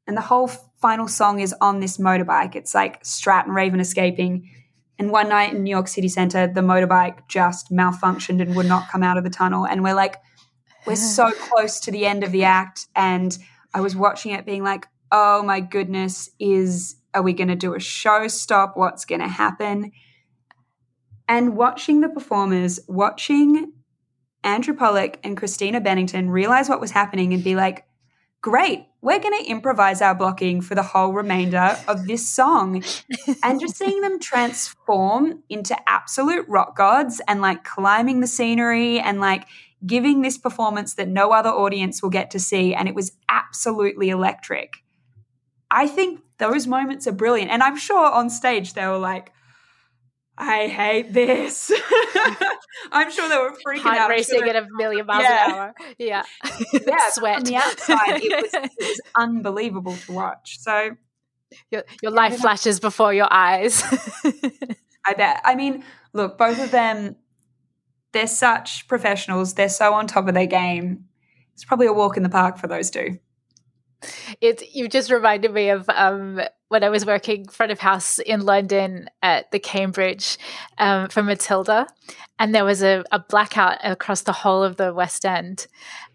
[0.07, 0.49] and the whole
[0.83, 2.57] final song is on this motorbike.
[2.57, 4.51] It's like Strat and Raven escaping.
[4.99, 8.91] And one night in New York City Center, the motorbike just malfunctioned and would not
[8.91, 9.67] come out of the tunnel.
[9.67, 10.17] And we're like,
[10.87, 12.87] we're so close to the end of the act.
[12.95, 13.37] And
[13.73, 17.75] I was watching it being like, oh my goodness, is are we going to do
[17.75, 18.77] a show stop?
[18.77, 19.93] What's going to happen?
[21.29, 23.73] And watching the performers, watching
[24.45, 27.87] Andrew Polec and Christina Bennington realize what was happening and be like,
[28.41, 32.83] great, we're going to improvise our blocking for the whole remainder of this song.
[33.43, 39.21] and just seeing them transform into absolute rock gods and like climbing the scenery and
[39.21, 39.47] like
[39.87, 42.75] giving this performance that no other audience will get to see.
[42.75, 44.79] And it was absolutely electric.
[45.71, 47.51] I think those moments are brilliant.
[47.51, 49.33] And I'm sure on stage they were like,
[50.37, 51.71] I hate this.
[52.93, 54.11] I'm sure they were freaking Heart out.
[54.11, 55.47] racing sure at a million miles yeah.
[55.47, 55.75] an hour.
[55.99, 56.23] Yeah.
[56.73, 57.11] yeah.
[57.11, 57.39] Sweat.
[57.39, 60.59] On the outside, it was, it was unbelievable to watch.
[60.61, 60.93] So
[61.71, 63.83] your, your life flashes before your eyes.
[65.05, 65.43] I bet.
[65.45, 67.17] I mean, look, both of them,
[68.13, 69.55] they're such professionals.
[69.55, 71.05] They're so on top of their game.
[71.53, 73.19] It's probably a walk in the park for those two.
[74.41, 78.47] It you just reminded me of um, when I was working front of house in
[78.47, 80.39] London at the Cambridge
[80.79, 81.87] um, for Matilda,
[82.39, 85.67] and there was a, a blackout across the whole of the West End,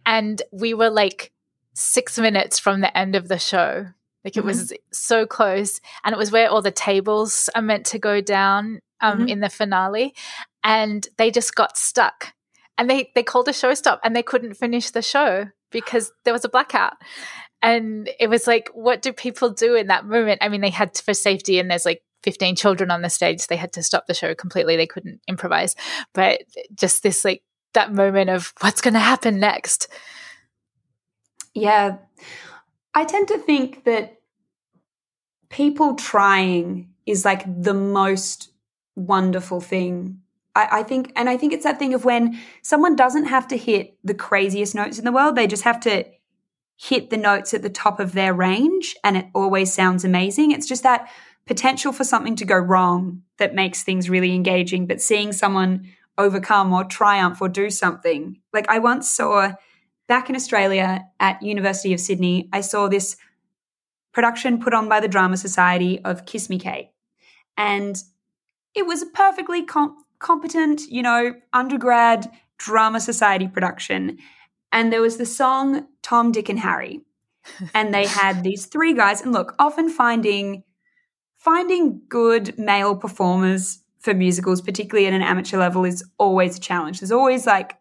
[0.06, 1.32] and we were like
[1.74, 3.88] six minutes from the end of the show.
[4.26, 4.48] Like it mm-hmm.
[4.48, 8.80] was so close, and it was where all the tables are meant to go down
[9.00, 9.30] um, mm-hmm.
[9.30, 10.16] in the finale,
[10.64, 12.34] and they just got stuck,
[12.78, 16.34] and they they called a show stop, and they couldn't finish the show because there
[16.34, 16.94] was a blackout
[17.62, 20.40] and it was like what do people do in that moment?
[20.42, 23.48] I mean they had to, for safety and there's like 15 children on the stage
[23.48, 24.76] they had to stop the show completely.
[24.76, 25.76] They couldn't improvise.
[26.14, 26.44] But
[26.74, 27.44] just this like
[27.74, 29.88] that moment of what's going to happen next?
[31.54, 31.98] Yeah.
[32.94, 34.18] I tend to think that
[35.50, 38.52] people trying is like the most
[38.96, 40.22] wonderful thing.
[40.56, 43.58] I, I think and i think it's that thing of when someone doesn't have to
[43.58, 46.04] hit the craziest notes in the world they just have to
[46.78, 50.52] hit the notes at the top of their range and it always sounds amazing.
[50.52, 51.10] It's just that
[51.48, 55.88] potential for something to go wrong that makes things really engaging, but seeing someone
[56.18, 58.38] overcome or triumph or do something.
[58.54, 59.54] Like I once saw
[60.08, 63.18] back in Australia at University of Sydney, I saw this
[64.14, 66.92] production put on by the Drama Society of Kiss Me Kate.
[67.56, 67.96] And
[68.76, 74.18] it was a perfectly com- competent, you know, undergrad drama society production.
[74.72, 77.02] And there was the song Tom, Dick, and Harry.
[77.74, 79.22] and they had these three guys.
[79.22, 80.64] And look, often finding
[81.36, 87.00] finding good male performers for musicals, particularly at an amateur level, is always a challenge.
[87.00, 87.78] There's always like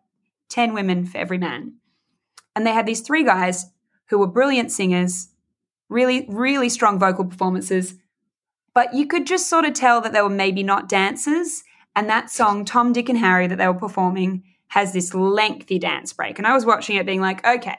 [0.50, 1.74] 10 women for every man.
[2.54, 3.66] And they had these three guys
[4.08, 5.28] who were brilliant singers,
[5.88, 7.94] really, really strong vocal performances.
[8.74, 11.62] But you could just sort of tell that they were maybe not dancers.
[11.94, 16.12] And that song, Tom, Dick, and Harry, that they were performing, has this lengthy dance
[16.12, 16.38] break.
[16.38, 17.78] And I was watching it being like, okay,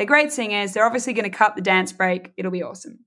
[0.00, 0.72] they're great singers.
[0.72, 2.32] They're obviously going to cut the dance break.
[2.38, 3.00] It'll be awesome.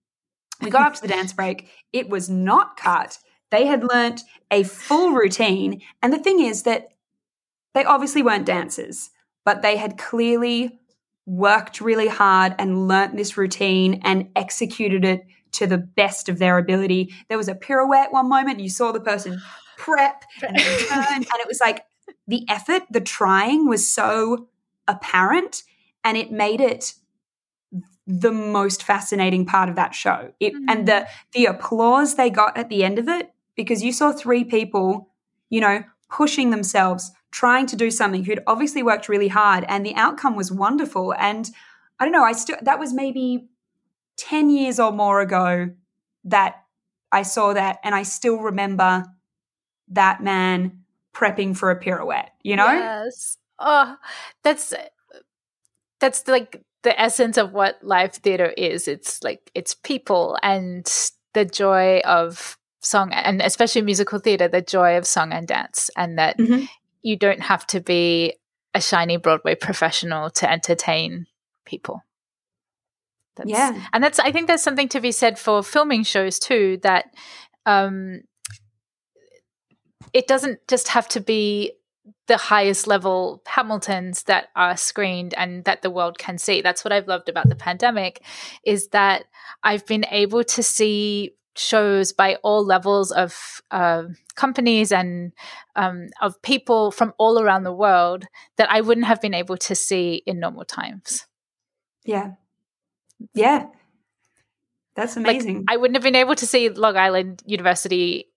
[0.61, 1.71] We got up to the dance break.
[1.91, 3.17] It was not cut.
[3.49, 5.81] They had learnt a full routine.
[6.03, 6.89] And the thing is that
[7.73, 9.09] they obviously weren't dancers,
[9.43, 10.81] but they had clearly
[11.25, 16.59] worked really hard and learnt this routine and executed it to the best of their
[16.59, 17.11] ability.
[17.27, 19.41] There was a pirouette one moment, you saw the person
[19.77, 21.85] prep and turn, and it was like
[22.27, 24.47] the effort, the trying was so
[24.87, 25.63] apparent,
[26.03, 26.93] and it made it
[28.05, 30.33] the most fascinating part of that show.
[30.39, 30.65] It, mm-hmm.
[30.67, 34.43] And the the applause they got at the end of it, because you saw three
[34.43, 35.09] people,
[35.49, 39.95] you know, pushing themselves, trying to do something who'd obviously worked really hard, and the
[39.95, 41.13] outcome was wonderful.
[41.13, 41.49] And
[41.99, 43.47] I don't know, I still that was maybe
[44.17, 45.69] 10 years or more ago
[46.25, 46.63] that
[47.11, 49.05] I saw that, and I still remember
[49.89, 52.71] that man prepping for a pirouette, you know?
[52.71, 53.37] Yes.
[53.59, 53.95] Oh,
[54.41, 54.73] that's
[56.03, 58.89] that's like the essence of what live theater is.
[58.89, 60.85] It's like it's people and
[61.33, 66.19] the joy of song and especially musical theater, the joy of song and dance, and
[66.19, 66.65] that mm-hmm.
[67.03, 68.33] you don't have to be
[68.73, 71.25] a shiny Broadway professional to entertain
[71.65, 72.03] people.
[73.37, 76.79] That's, yeah, and that's I think there's something to be said for filming shows too.
[76.83, 77.05] That
[77.65, 78.23] um,
[80.11, 81.71] it doesn't just have to be
[82.27, 86.61] the highest level Hamiltons that are screened and that the world can see.
[86.61, 88.23] That's what I've loved about the pandemic
[88.63, 89.25] is that
[89.63, 94.03] I've been able to see shows by all levels of uh,
[94.35, 95.31] companies and
[95.75, 98.25] um, of people from all around the world
[98.57, 101.27] that I wouldn't have been able to see in normal times.
[102.03, 102.31] Yeah.
[103.33, 103.67] Yeah.
[104.95, 105.57] That's amazing.
[105.57, 108.29] Like, I wouldn't have been able to see Long Island University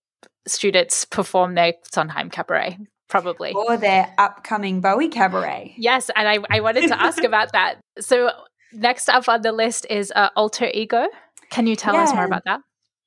[0.46, 3.52] students perform their Sondheim cabaret probably.
[3.52, 5.74] Or their upcoming bowie cabaret.
[5.76, 7.76] Yes and i, I wanted to ask about that.
[8.00, 8.30] So
[8.72, 11.06] next up on the list is uh, alter ego.
[11.50, 12.60] Can you tell yeah, us more about that?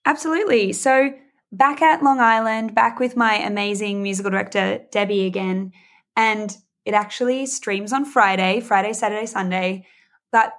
[0.06, 0.74] Absolutely.
[0.74, 1.12] So
[1.52, 5.72] back at long island back with my amazing musical director debbie again
[6.16, 9.86] and it actually streams on friday friday saturday sunday.
[10.32, 10.54] But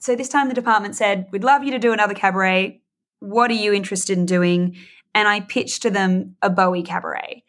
[0.00, 2.82] so this time the department said we'd love you to do another cabaret.
[3.20, 4.76] What are you interested in doing?
[5.14, 7.43] And I pitched to them a Bowie cabaret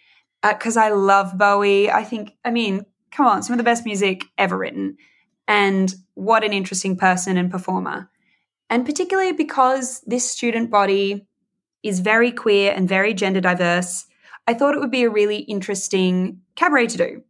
[0.53, 1.91] because uh, I love Bowie.
[1.91, 4.97] I think, I mean, come on, some of the best music ever written.
[5.47, 8.09] And what an interesting person and performer.
[8.69, 11.27] And particularly because this student body
[11.83, 14.05] is very queer and very gender diverse,
[14.47, 17.23] I thought it would be a really interesting cabaret to do.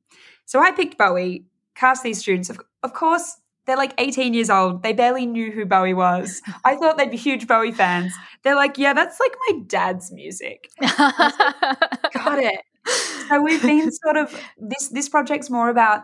[0.45, 2.49] So I picked Bowie, cast these students.
[2.49, 4.83] Of, of course, they're like 18 years old.
[4.83, 6.41] They barely knew who Bowie was.
[6.63, 8.13] I thought they'd be huge Bowie fans.
[8.43, 10.69] They're like, yeah, that's like my dad's music.
[10.79, 12.61] Got it.
[13.27, 16.03] So we've been sort of this this project's more about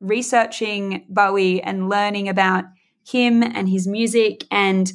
[0.00, 2.64] researching Bowie and learning about
[3.06, 4.92] him and his music and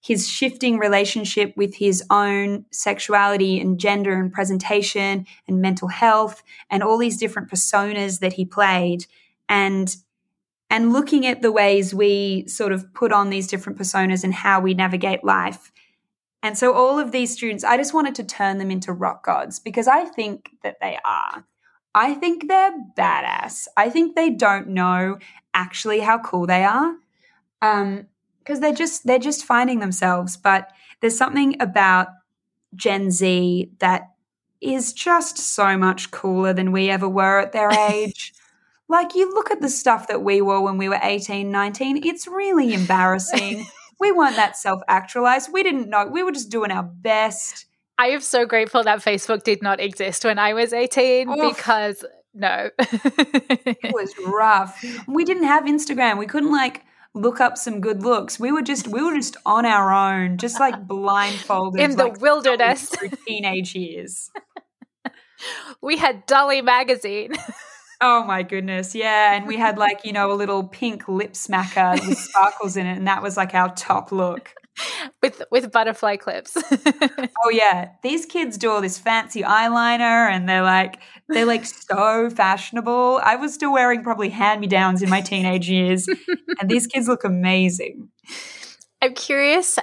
[0.00, 6.82] his shifting relationship with his own sexuality and gender and presentation and mental health and
[6.82, 9.06] all these different personas that he played
[9.48, 9.96] and
[10.70, 14.60] and looking at the ways we sort of put on these different personas and how
[14.60, 15.72] we navigate life.
[16.42, 19.58] And so all of these students, I just wanted to turn them into rock gods
[19.58, 21.44] because I think that they are.
[21.94, 23.66] I think they're badass.
[23.76, 25.18] I think they don't know
[25.52, 26.94] actually how cool they are.
[27.60, 28.06] Um,
[28.38, 30.36] because they're just they're just finding themselves.
[30.36, 30.70] But
[31.00, 32.08] there's something about
[32.74, 34.14] Gen Z that
[34.60, 38.32] is just so much cooler than we ever were at their age.
[38.88, 42.26] Like, you look at the stuff that we wore when we were 18, 19, it's
[42.26, 43.66] really embarrassing.
[44.00, 45.52] We weren't that self actualized.
[45.52, 46.06] We didn't know.
[46.06, 47.66] We were just doing our best.
[47.98, 51.56] I am so grateful that Facebook did not exist when I was 18 Oof.
[51.56, 52.70] because no.
[52.78, 54.84] it was rough.
[55.08, 56.18] We didn't have Instagram.
[56.18, 56.84] We couldn't like
[57.14, 58.38] look up some good looks.
[58.38, 62.20] We were just we were just on our own, just like blindfolded in the like,
[62.20, 64.30] wilderness through teenage years.
[65.82, 67.32] we had Dolly magazine.
[68.00, 68.94] Oh my goodness.
[68.94, 69.34] Yeah.
[69.34, 72.96] And we had like, you know, a little pink lip smacker with sparkles in it.
[72.96, 74.54] And that was like our top look.
[75.22, 76.56] with with butterfly clips.
[77.42, 77.90] oh yeah.
[78.04, 83.20] These kids do all this fancy eyeliner and they're like they're like so fashionable.
[83.24, 86.06] I was still wearing probably hand-me-downs in my teenage years.
[86.60, 88.08] and these kids look amazing.
[89.02, 89.78] I'm curious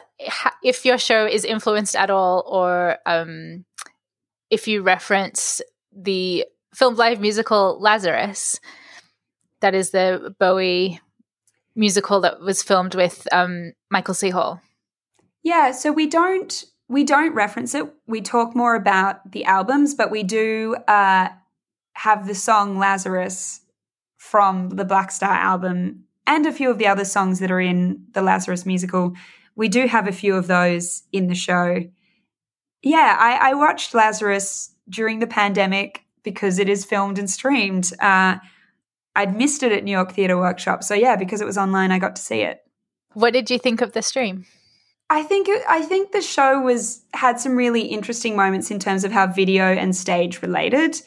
[0.64, 3.66] if your show is influenced at all or um,
[4.50, 5.62] if you reference
[5.94, 6.46] the
[6.76, 8.60] filmed live musical Lazarus.
[9.62, 11.00] That is the Bowie
[11.76, 14.30] musical that was filmed with um, Michael C.
[14.30, 14.62] Hall.
[15.44, 17.92] Yeah, so we don't we don't reference it.
[18.06, 21.30] We talk more about the albums, but we do uh,
[21.94, 23.62] have the song Lazarus
[24.18, 28.22] from the Blackstar album and a few of the other songs that are in the
[28.22, 29.14] Lazarus musical.
[29.56, 31.84] We do have a few of those in the show.
[32.84, 37.94] Yeah, I, I watched Lazarus during the pandemic because it is filmed and streamed.
[38.02, 38.36] Uh,
[39.16, 40.84] I'd missed it at New York Theatre Workshop.
[40.84, 42.60] So yeah, because it was online, I got to see it.
[43.14, 44.46] What did you think of the stream?
[45.10, 49.04] I think it, I think the show was had some really interesting moments in terms
[49.04, 51.00] of how video and stage related.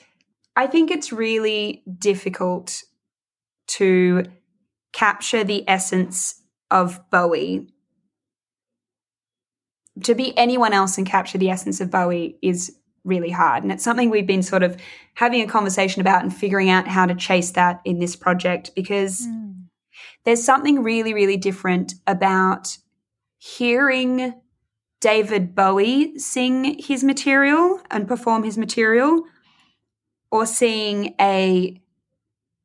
[0.57, 2.83] I think it's really difficult
[3.69, 4.25] to
[4.93, 6.41] capture the essence
[6.71, 7.69] of Bowie.
[10.05, 12.75] To be anyone else and capture the essence of Bowie is
[13.05, 13.63] really hard.
[13.63, 14.77] And it's something we've been sort of
[15.15, 19.27] having a conversation about and figuring out how to chase that in this project because
[19.27, 19.55] mm.
[20.25, 22.77] there's something really, really different about
[23.39, 24.35] hearing
[25.01, 29.23] David Bowie sing his material and perform his material
[30.31, 31.81] or seeing a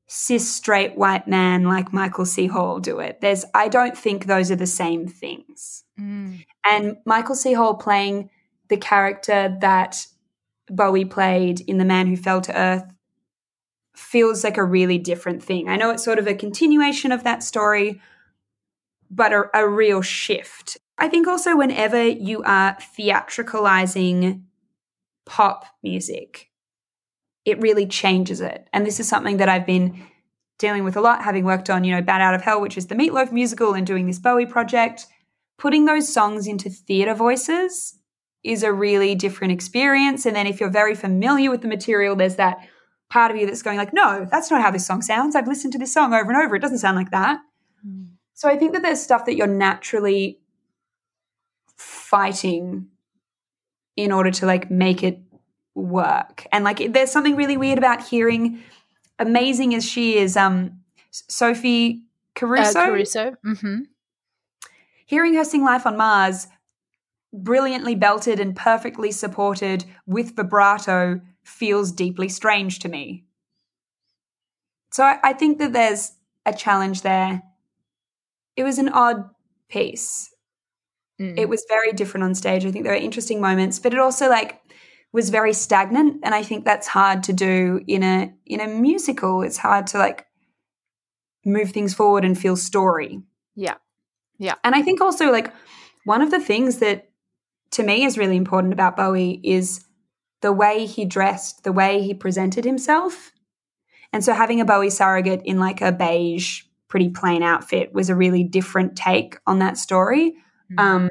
[0.07, 2.47] cis straight white man like Michael C.
[2.47, 3.21] Hall do it.
[3.21, 5.83] There's I don't think those are the same things.
[5.99, 6.45] Mm.
[6.65, 7.53] And Michael C.
[7.53, 8.29] Hall playing
[8.69, 10.05] the character that
[10.75, 12.85] Bowie played in The Man Who Fell to Earth
[13.95, 15.69] feels like a really different thing.
[15.69, 18.01] I know it's sort of a continuation of that story,
[19.11, 20.77] but a, a real shift.
[20.97, 24.43] I think also whenever you are theatricalizing
[25.25, 26.49] pop music,
[27.45, 28.67] it really changes it.
[28.73, 30.01] And this is something that I've been
[30.57, 32.87] dealing with a lot, having worked on, you know, Bat Out of Hell, which is
[32.87, 35.07] the Meatloaf musical, and doing this Bowie project.
[35.57, 37.99] Putting those songs into theater voices
[38.43, 40.25] is a really different experience.
[40.25, 42.57] And then if you're very familiar with the material, there's that
[43.09, 45.35] part of you that's going like, no, that's not how this song sounds.
[45.35, 46.55] I've listened to this song over and over.
[46.55, 47.39] It doesn't sound like that.
[47.85, 48.09] Mm.
[48.33, 50.39] So I think that there's stuff that you're naturally
[51.77, 52.87] fighting
[53.95, 55.19] in order to like make it
[55.75, 56.45] work.
[56.51, 58.61] And like there's something really weird about hearing
[59.19, 60.79] amazing as she is um
[61.11, 62.03] Sophie
[62.35, 62.79] Caruso.
[62.79, 63.35] Uh, Caruso.
[63.45, 63.81] Mm-hmm.
[65.05, 66.47] Hearing her sing Life on Mars
[67.33, 73.25] brilliantly belted and perfectly supported with vibrato feels deeply strange to me.
[74.91, 76.13] So I, I think that there's
[76.45, 77.41] a challenge there.
[78.55, 79.29] It was an odd
[79.67, 80.29] piece.
[81.19, 81.37] Mm.
[81.37, 82.65] It was very different on stage.
[82.65, 84.61] I think there were interesting moments, but it also like
[85.11, 89.41] was very stagnant and I think that's hard to do in a in a musical.
[89.41, 90.27] It's hard to like
[91.45, 93.21] move things forward and feel story.
[93.55, 93.75] Yeah.
[94.37, 94.55] Yeah.
[94.63, 95.51] And I think also like
[96.05, 97.09] one of the things that
[97.73, 99.85] to me is really important about Bowie is
[100.41, 103.31] the way he dressed, the way he presented himself.
[104.11, 108.15] And so having a Bowie surrogate in like a beige, pretty plain outfit was a
[108.15, 110.35] really different take on that story.
[110.71, 110.79] Mm-hmm.
[110.79, 111.09] Um,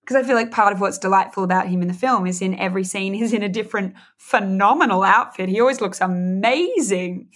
[0.00, 2.58] because I feel like part of what's delightful about him in the film is in
[2.58, 5.48] every scene he's in a different phenomenal outfit.
[5.48, 7.28] He always looks amazing.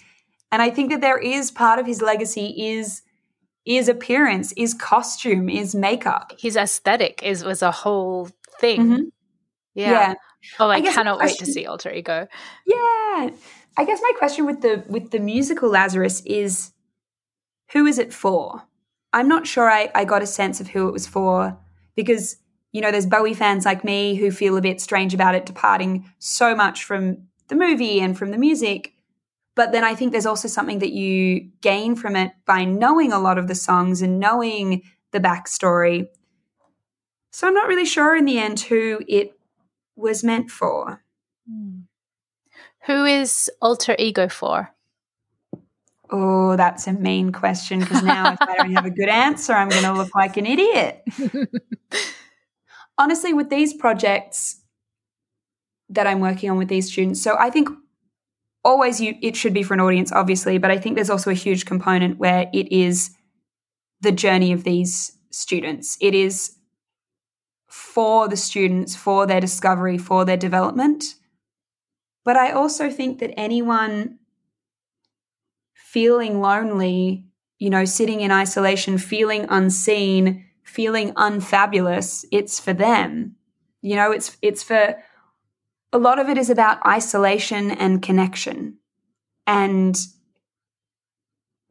[0.50, 3.02] And I think that there is part of his legacy is
[3.66, 6.32] is appearance, is costume, is makeup.
[6.38, 8.28] His aesthetic is was a whole
[8.60, 8.80] thing.
[8.80, 9.02] Mm-hmm.
[9.74, 9.90] Yeah.
[9.90, 10.14] yeah.
[10.60, 12.26] Oh, I, I cannot question, wait to see Alter Ego.
[12.66, 13.30] Yeah.
[13.76, 16.72] I guess my question with the with the musical Lazarus is
[17.72, 18.62] who is it for?
[19.12, 21.56] I'm not sure I, I got a sense of who it was for
[21.94, 22.36] because,
[22.72, 26.10] you know, there's Bowie fans like me who feel a bit strange about it departing
[26.18, 28.93] so much from the movie and from the music.
[29.56, 33.20] But then I think there's also something that you gain from it by knowing a
[33.20, 34.82] lot of the songs and knowing
[35.12, 36.08] the backstory.
[37.30, 39.38] So I'm not really sure in the end who it
[39.96, 41.02] was meant for.
[41.48, 41.82] Hmm.
[42.86, 44.74] Who is alter ego for?
[46.10, 49.68] Oh, that's a mean question because now if I don't have a good answer, I'm
[49.68, 51.02] going to look like an idiot.
[52.98, 54.60] Honestly, with these projects
[55.88, 57.68] that I'm working on with these students, so I think
[58.64, 61.34] always you it should be for an audience obviously but i think there's also a
[61.34, 63.10] huge component where it is
[64.00, 65.96] the journey of these students.
[66.00, 66.56] It is
[67.66, 71.16] for the students for their discovery for their development.
[72.24, 74.18] But i also think that anyone
[75.74, 77.26] feeling lonely
[77.58, 83.36] you know sitting in isolation feeling unseen feeling unfabulous it's for them.
[83.82, 84.96] You know it's it's for
[85.94, 88.78] a lot of it is about isolation and connection
[89.46, 89.96] and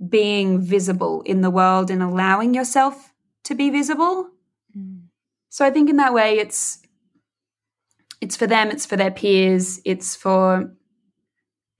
[0.09, 3.13] being visible in the world and allowing yourself
[3.43, 4.29] to be visible.
[4.75, 5.03] Mm.
[5.49, 6.79] So I think in that way it's
[8.21, 10.73] it's for them, it's for their peers, it's for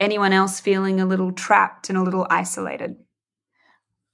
[0.02, 2.98] anyone else feeling a little trapped and a little isolated.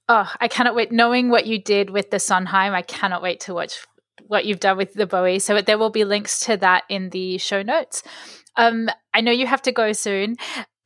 [0.08, 0.92] Oh, I cannot wait.
[0.92, 3.86] Knowing what you did with the Sondheim, I cannot wait to watch
[4.26, 5.38] what you've done with the Bowie.
[5.38, 8.02] So there will be links to that in the show notes.
[8.56, 10.36] Um, I know you have to go soon.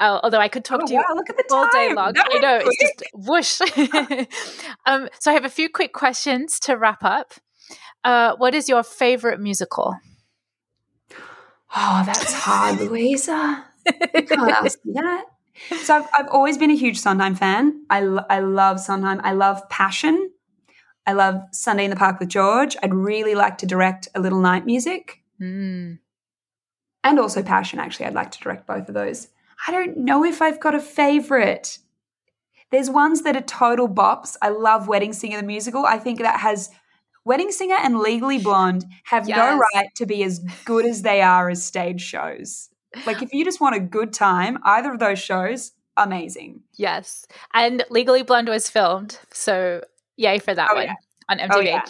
[0.01, 2.15] Uh, although I could talk oh, to you wow, look at the all day long.
[2.17, 2.77] I know quick.
[2.79, 4.27] it's just whoosh.
[4.87, 7.35] um, so I have a few quick questions to wrap up.
[8.03, 9.97] Uh, what is your favorite musical?
[11.77, 13.65] Oh, that's hard, Louisa.
[14.15, 15.25] You can't ask me that.
[15.83, 17.85] So I've, I've always been a huge Sondheim fan.
[17.89, 19.21] I, lo- I love Sondheim.
[19.23, 20.31] I love Passion.
[21.07, 22.77] I love Sunday in the Park with George.
[22.83, 25.23] I'd really like to direct a little night music.
[25.41, 25.99] Mm.
[27.03, 28.07] And also Passion, actually.
[28.07, 29.29] I'd like to direct both of those.
[29.69, 31.79] I don't know if I've got a favorite.
[32.71, 34.37] There's ones that are total bops.
[34.41, 35.85] I love Wedding Singer the musical.
[35.85, 36.71] I think that has
[37.25, 39.37] Wedding Singer and Legally Blonde have Yes.
[39.37, 42.69] no right to be as good as they are as stage shows.
[43.07, 46.63] Like if you just want a good time, either of those shows, amazing.
[46.75, 47.27] Yes.
[47.53, 49.19] And Legally Blonde was filmed.
[49.33, 49.83] So
[50.17, 50.95] yay for that Oh, one yeah.
[51.29, 51.51] on MTV.
[51.55, 51.83] Oh, yeah.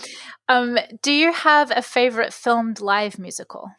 [0.48, 3.70] Um, do you have a favorite filmed live musical?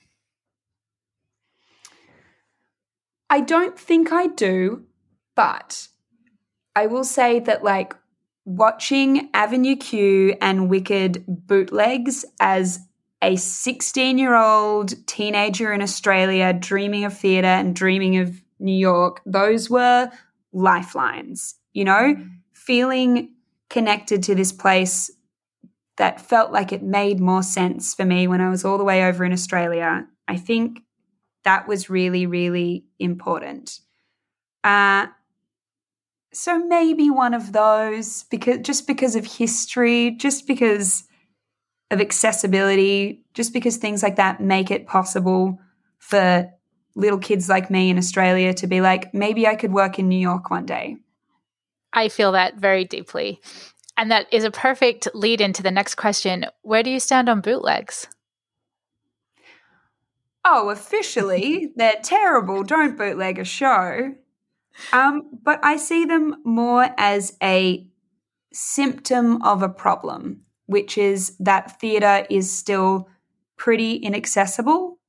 [3.30, 4.86] I don't think I do,
[5.36, 5.88] but
[6.76, 7.96] I will say that like
[8.46, 12.80] watching Avenue Q and Wicked bootlegs as
[13.22, 19.22] a 16 year old teenager in Australia dreaming of theatre and dreaming of New York,
[19.26, 20.12] those were
[20.54, 22.16] lifelines, you know,
[22.54, 23.34] feeling
[23.70, 25.12] connected to this place
[25.98, 29.06] that felt like it made more sense for me when I was all the way
[29.06, 30.06] over in Australia.
[30.28, 30.82] I think
[31.44, 33.80] that was really, really important.
[34.64, 35.08] Uh,
[36.34, 41.06] so maybe one of those because just because of history, just because
[41.92, 45.60] of accessibility, just because things like that make it possible
[45.98, 46.52] for
[46.96, 50.20] little kids like me in Australia to be like, maybe I could work in New
[50.20, 50.98] York one day.
[51.96, 53.42] I feel that very deeply.
[53.98, 56.46] And that is a perfect lead into the next question.
[56.62, 58.08] Where do you stand on bootlegs?
[60.44, 62.64] Oh, officially, they're terrible.
[62.64, 64.14] Don't bootleg a show.
[64.92, 67.88] Um, but I see them more as a
[68.52, 73.08] symptom of a problem, which is that theatre is still
[73.56, 75.00] pretty inaccessible.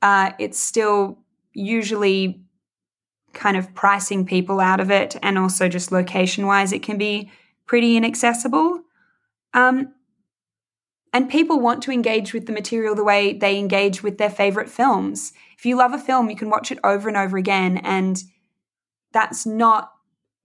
[0.00, 1.18] Uh, it's still
[1.52, 2.45] usually
[3.36, 7.30] kind of pricing people out of it, and also just location wise, it can be
[7.66, 8.80] pretty inaccessible.
[9.54, 9.92] Um,
[11.12, 14.68] and people want to engage with the material the way they engage with their favorite
[14.68, 15.32] films.
[15.56, 17.78] If you love a film, you can watch it over and over again.
[17.78, 18.22] And
[19.12, 19.92] that's not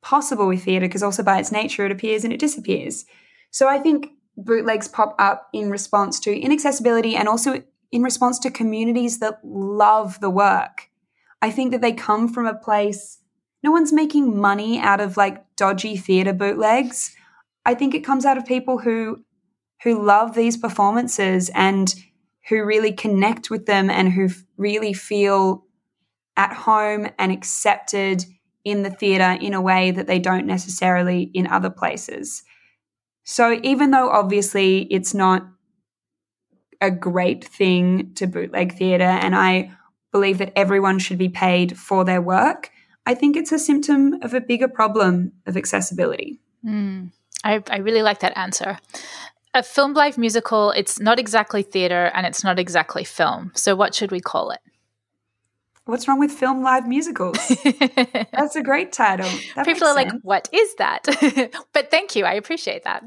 [0.02, 3.06] possible with theatre because, also by its nature, it appears and it disappears.
[3.50, 8.50] So I think bootlegs pop up in response to inaccessibility and also in response to
[8.50, 10.90] communities that love the work.
[11.42, 13.20] I think that they come from a place,
[13.64, 17.16] no one's making money out of like dodgy theatre bootlegs.
[17.66, 19.24] I think it comes out of people who
[19.84, 21.94] who love these performances and
[22.50, 25.66] who really connect with them and who really feel
[26.38, 28.26] at home and accepted
[28.64, 32.44] in the theatre in a way that they don't necessarily in other places.
[33.24, 35.48] So even though obviously it's not
[36.80, 39.72] a great thing to bootleg theatre and I
[40.12, 42.72] believe that everyone should be paid for their work,
[43.06, 46.40] I think it's a symptom of a bigger problem of accessibility.
[46.66, 47.12] Mm,
[47.44, 48.78] I, I really like that answer.
[49.54, 53.52] A film live musical, it's not exactly theatre and it's not exactly film.
[53.56, 54.62] So, what should we call it?
[55.86, 57.38] What's wrong with film live musicals?
[58.32, 59.30] That's a great title.
[59.56, 61.06] That People are makes like, what is that?
[61.74, 62.24] but thank you.
[62.24, 63.04] I appreciate that.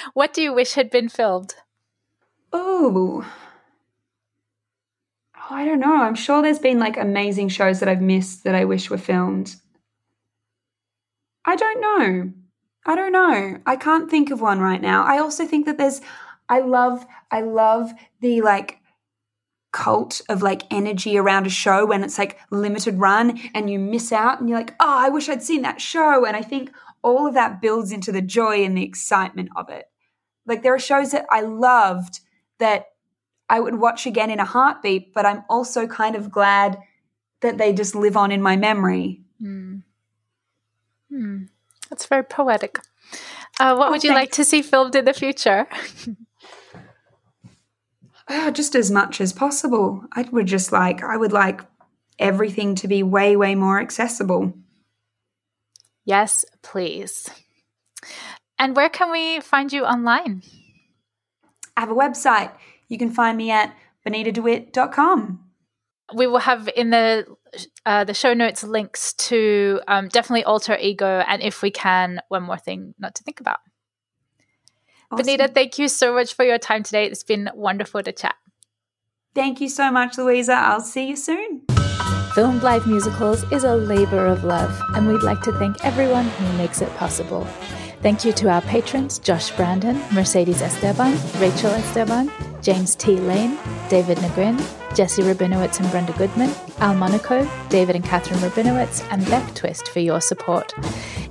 [0.14, 1.54] what do you wish had been filmed?
[2.54, 3.24] Ooh.
[5.50, 6.02] Oh, I don't know.
[6.02, 9.56] I'm sure there's been like amazing shows that I've missed that I wish were filmed.
[11.44, 12.32] I don't know.
[12.86, 13.58] I don't know.
[13.66, 15.04] I can't think of one right now.
[15.04, 16.00] I also think that there's
[16.48, 18.78] I love I love the like
[19.72, 24.12] cult of like energy around a show when it's like limited run and you miss
[24.12, 26.70] out and you're like, "Oh, I wish I'd seen that show." And I think
[27.02, 29.86] all of that builds into the joy and the excitement of it.
[30.46, 32.20] Like there are shows that I loved
[32.58, 32.86] that
[33.48, 36.78] I would watch again in a heartbeat, but I'm also kind of glad
[37.42, 39.20] that they just live on in my memory.
[39.40, 39.78] Hmm.
[41.10, 41.44] Hmm.
[41.90, 42.78] That's very poetic.
[43.60, 45.66] Uh, what Oh, would you like to see filmed in the future?
[48.28, 50.02] Oh, just as much as possible.
[50.14, 51.60] I would just like I would like
[52.18, 54.54] everything to be way way more accessible.
[56.04, 57.28] yes, please.
[58.58, 60.42] And where can we find you online?
[61.76, 62.52] I have a website.
[62.94, 63.76] You can find me at
[64.06, 65.40] benitadewit.com.
[66.14, 67.26] We will have in the
[67.84, 72.44] uh, the show notes links to um, definitely alter ego, and if we can, one
[72.44, 73.58] more thing not to think about.
[75.10, 75.26] Awesome.
[75.26, 77.06] Benita, thank you so much for your time today.
[77.06, 78.36] It's been wonderful to chat.
[79.34, 80.52] Thank you so much, Louisa.
[80.52, 81.62] I'll see you soon.
[82.36, 86.58] Filmed Live Musicals is a labor of love, and we'd like to thank everyone who
[86.58, 87.44] makes it possible.
[88.04, 92.30] Thank you to our patrons Josh Brandon, Mercedes Esteban, Rachel Esteban,
[92.60, 93.16] James T.
[93.16, 94.58] Lane, David Negrin,
[94.94, 100.00] Jesse Rabinowitz and Brenda Goodman, Al Monaco, David and Catherine Rabinowitz, and Beck Twist for
[100.00, 100.74] your support.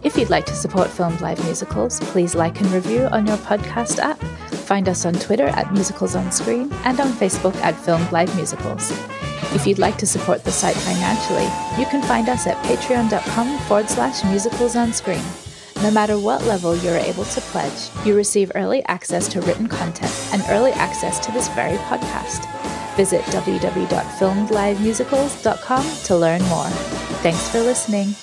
[0.01, 3.99] If you'd like to support Filmed Live Musicals, please like and review on your podcast
[3.99, 4.17] app.
[4.65, 8.89] Find us on Twitter at Musicals on Screen and on Facebook at Filmed Live Musicals.
[9.53, 11.45] If you'd like to support the site financially,
[11.79, 15.21] you can find us at patreon.com forward slash musicals on screen.
[15.83, 20.13] No matter what level you're able to pledge, you receive early access to written content
[20.31, 22.47] and early access to this very podcast.
[22.95, 26.69] Visit www.filmedlivemusicals.com to learn more.
[27.21, 28.15] Thanks for listening.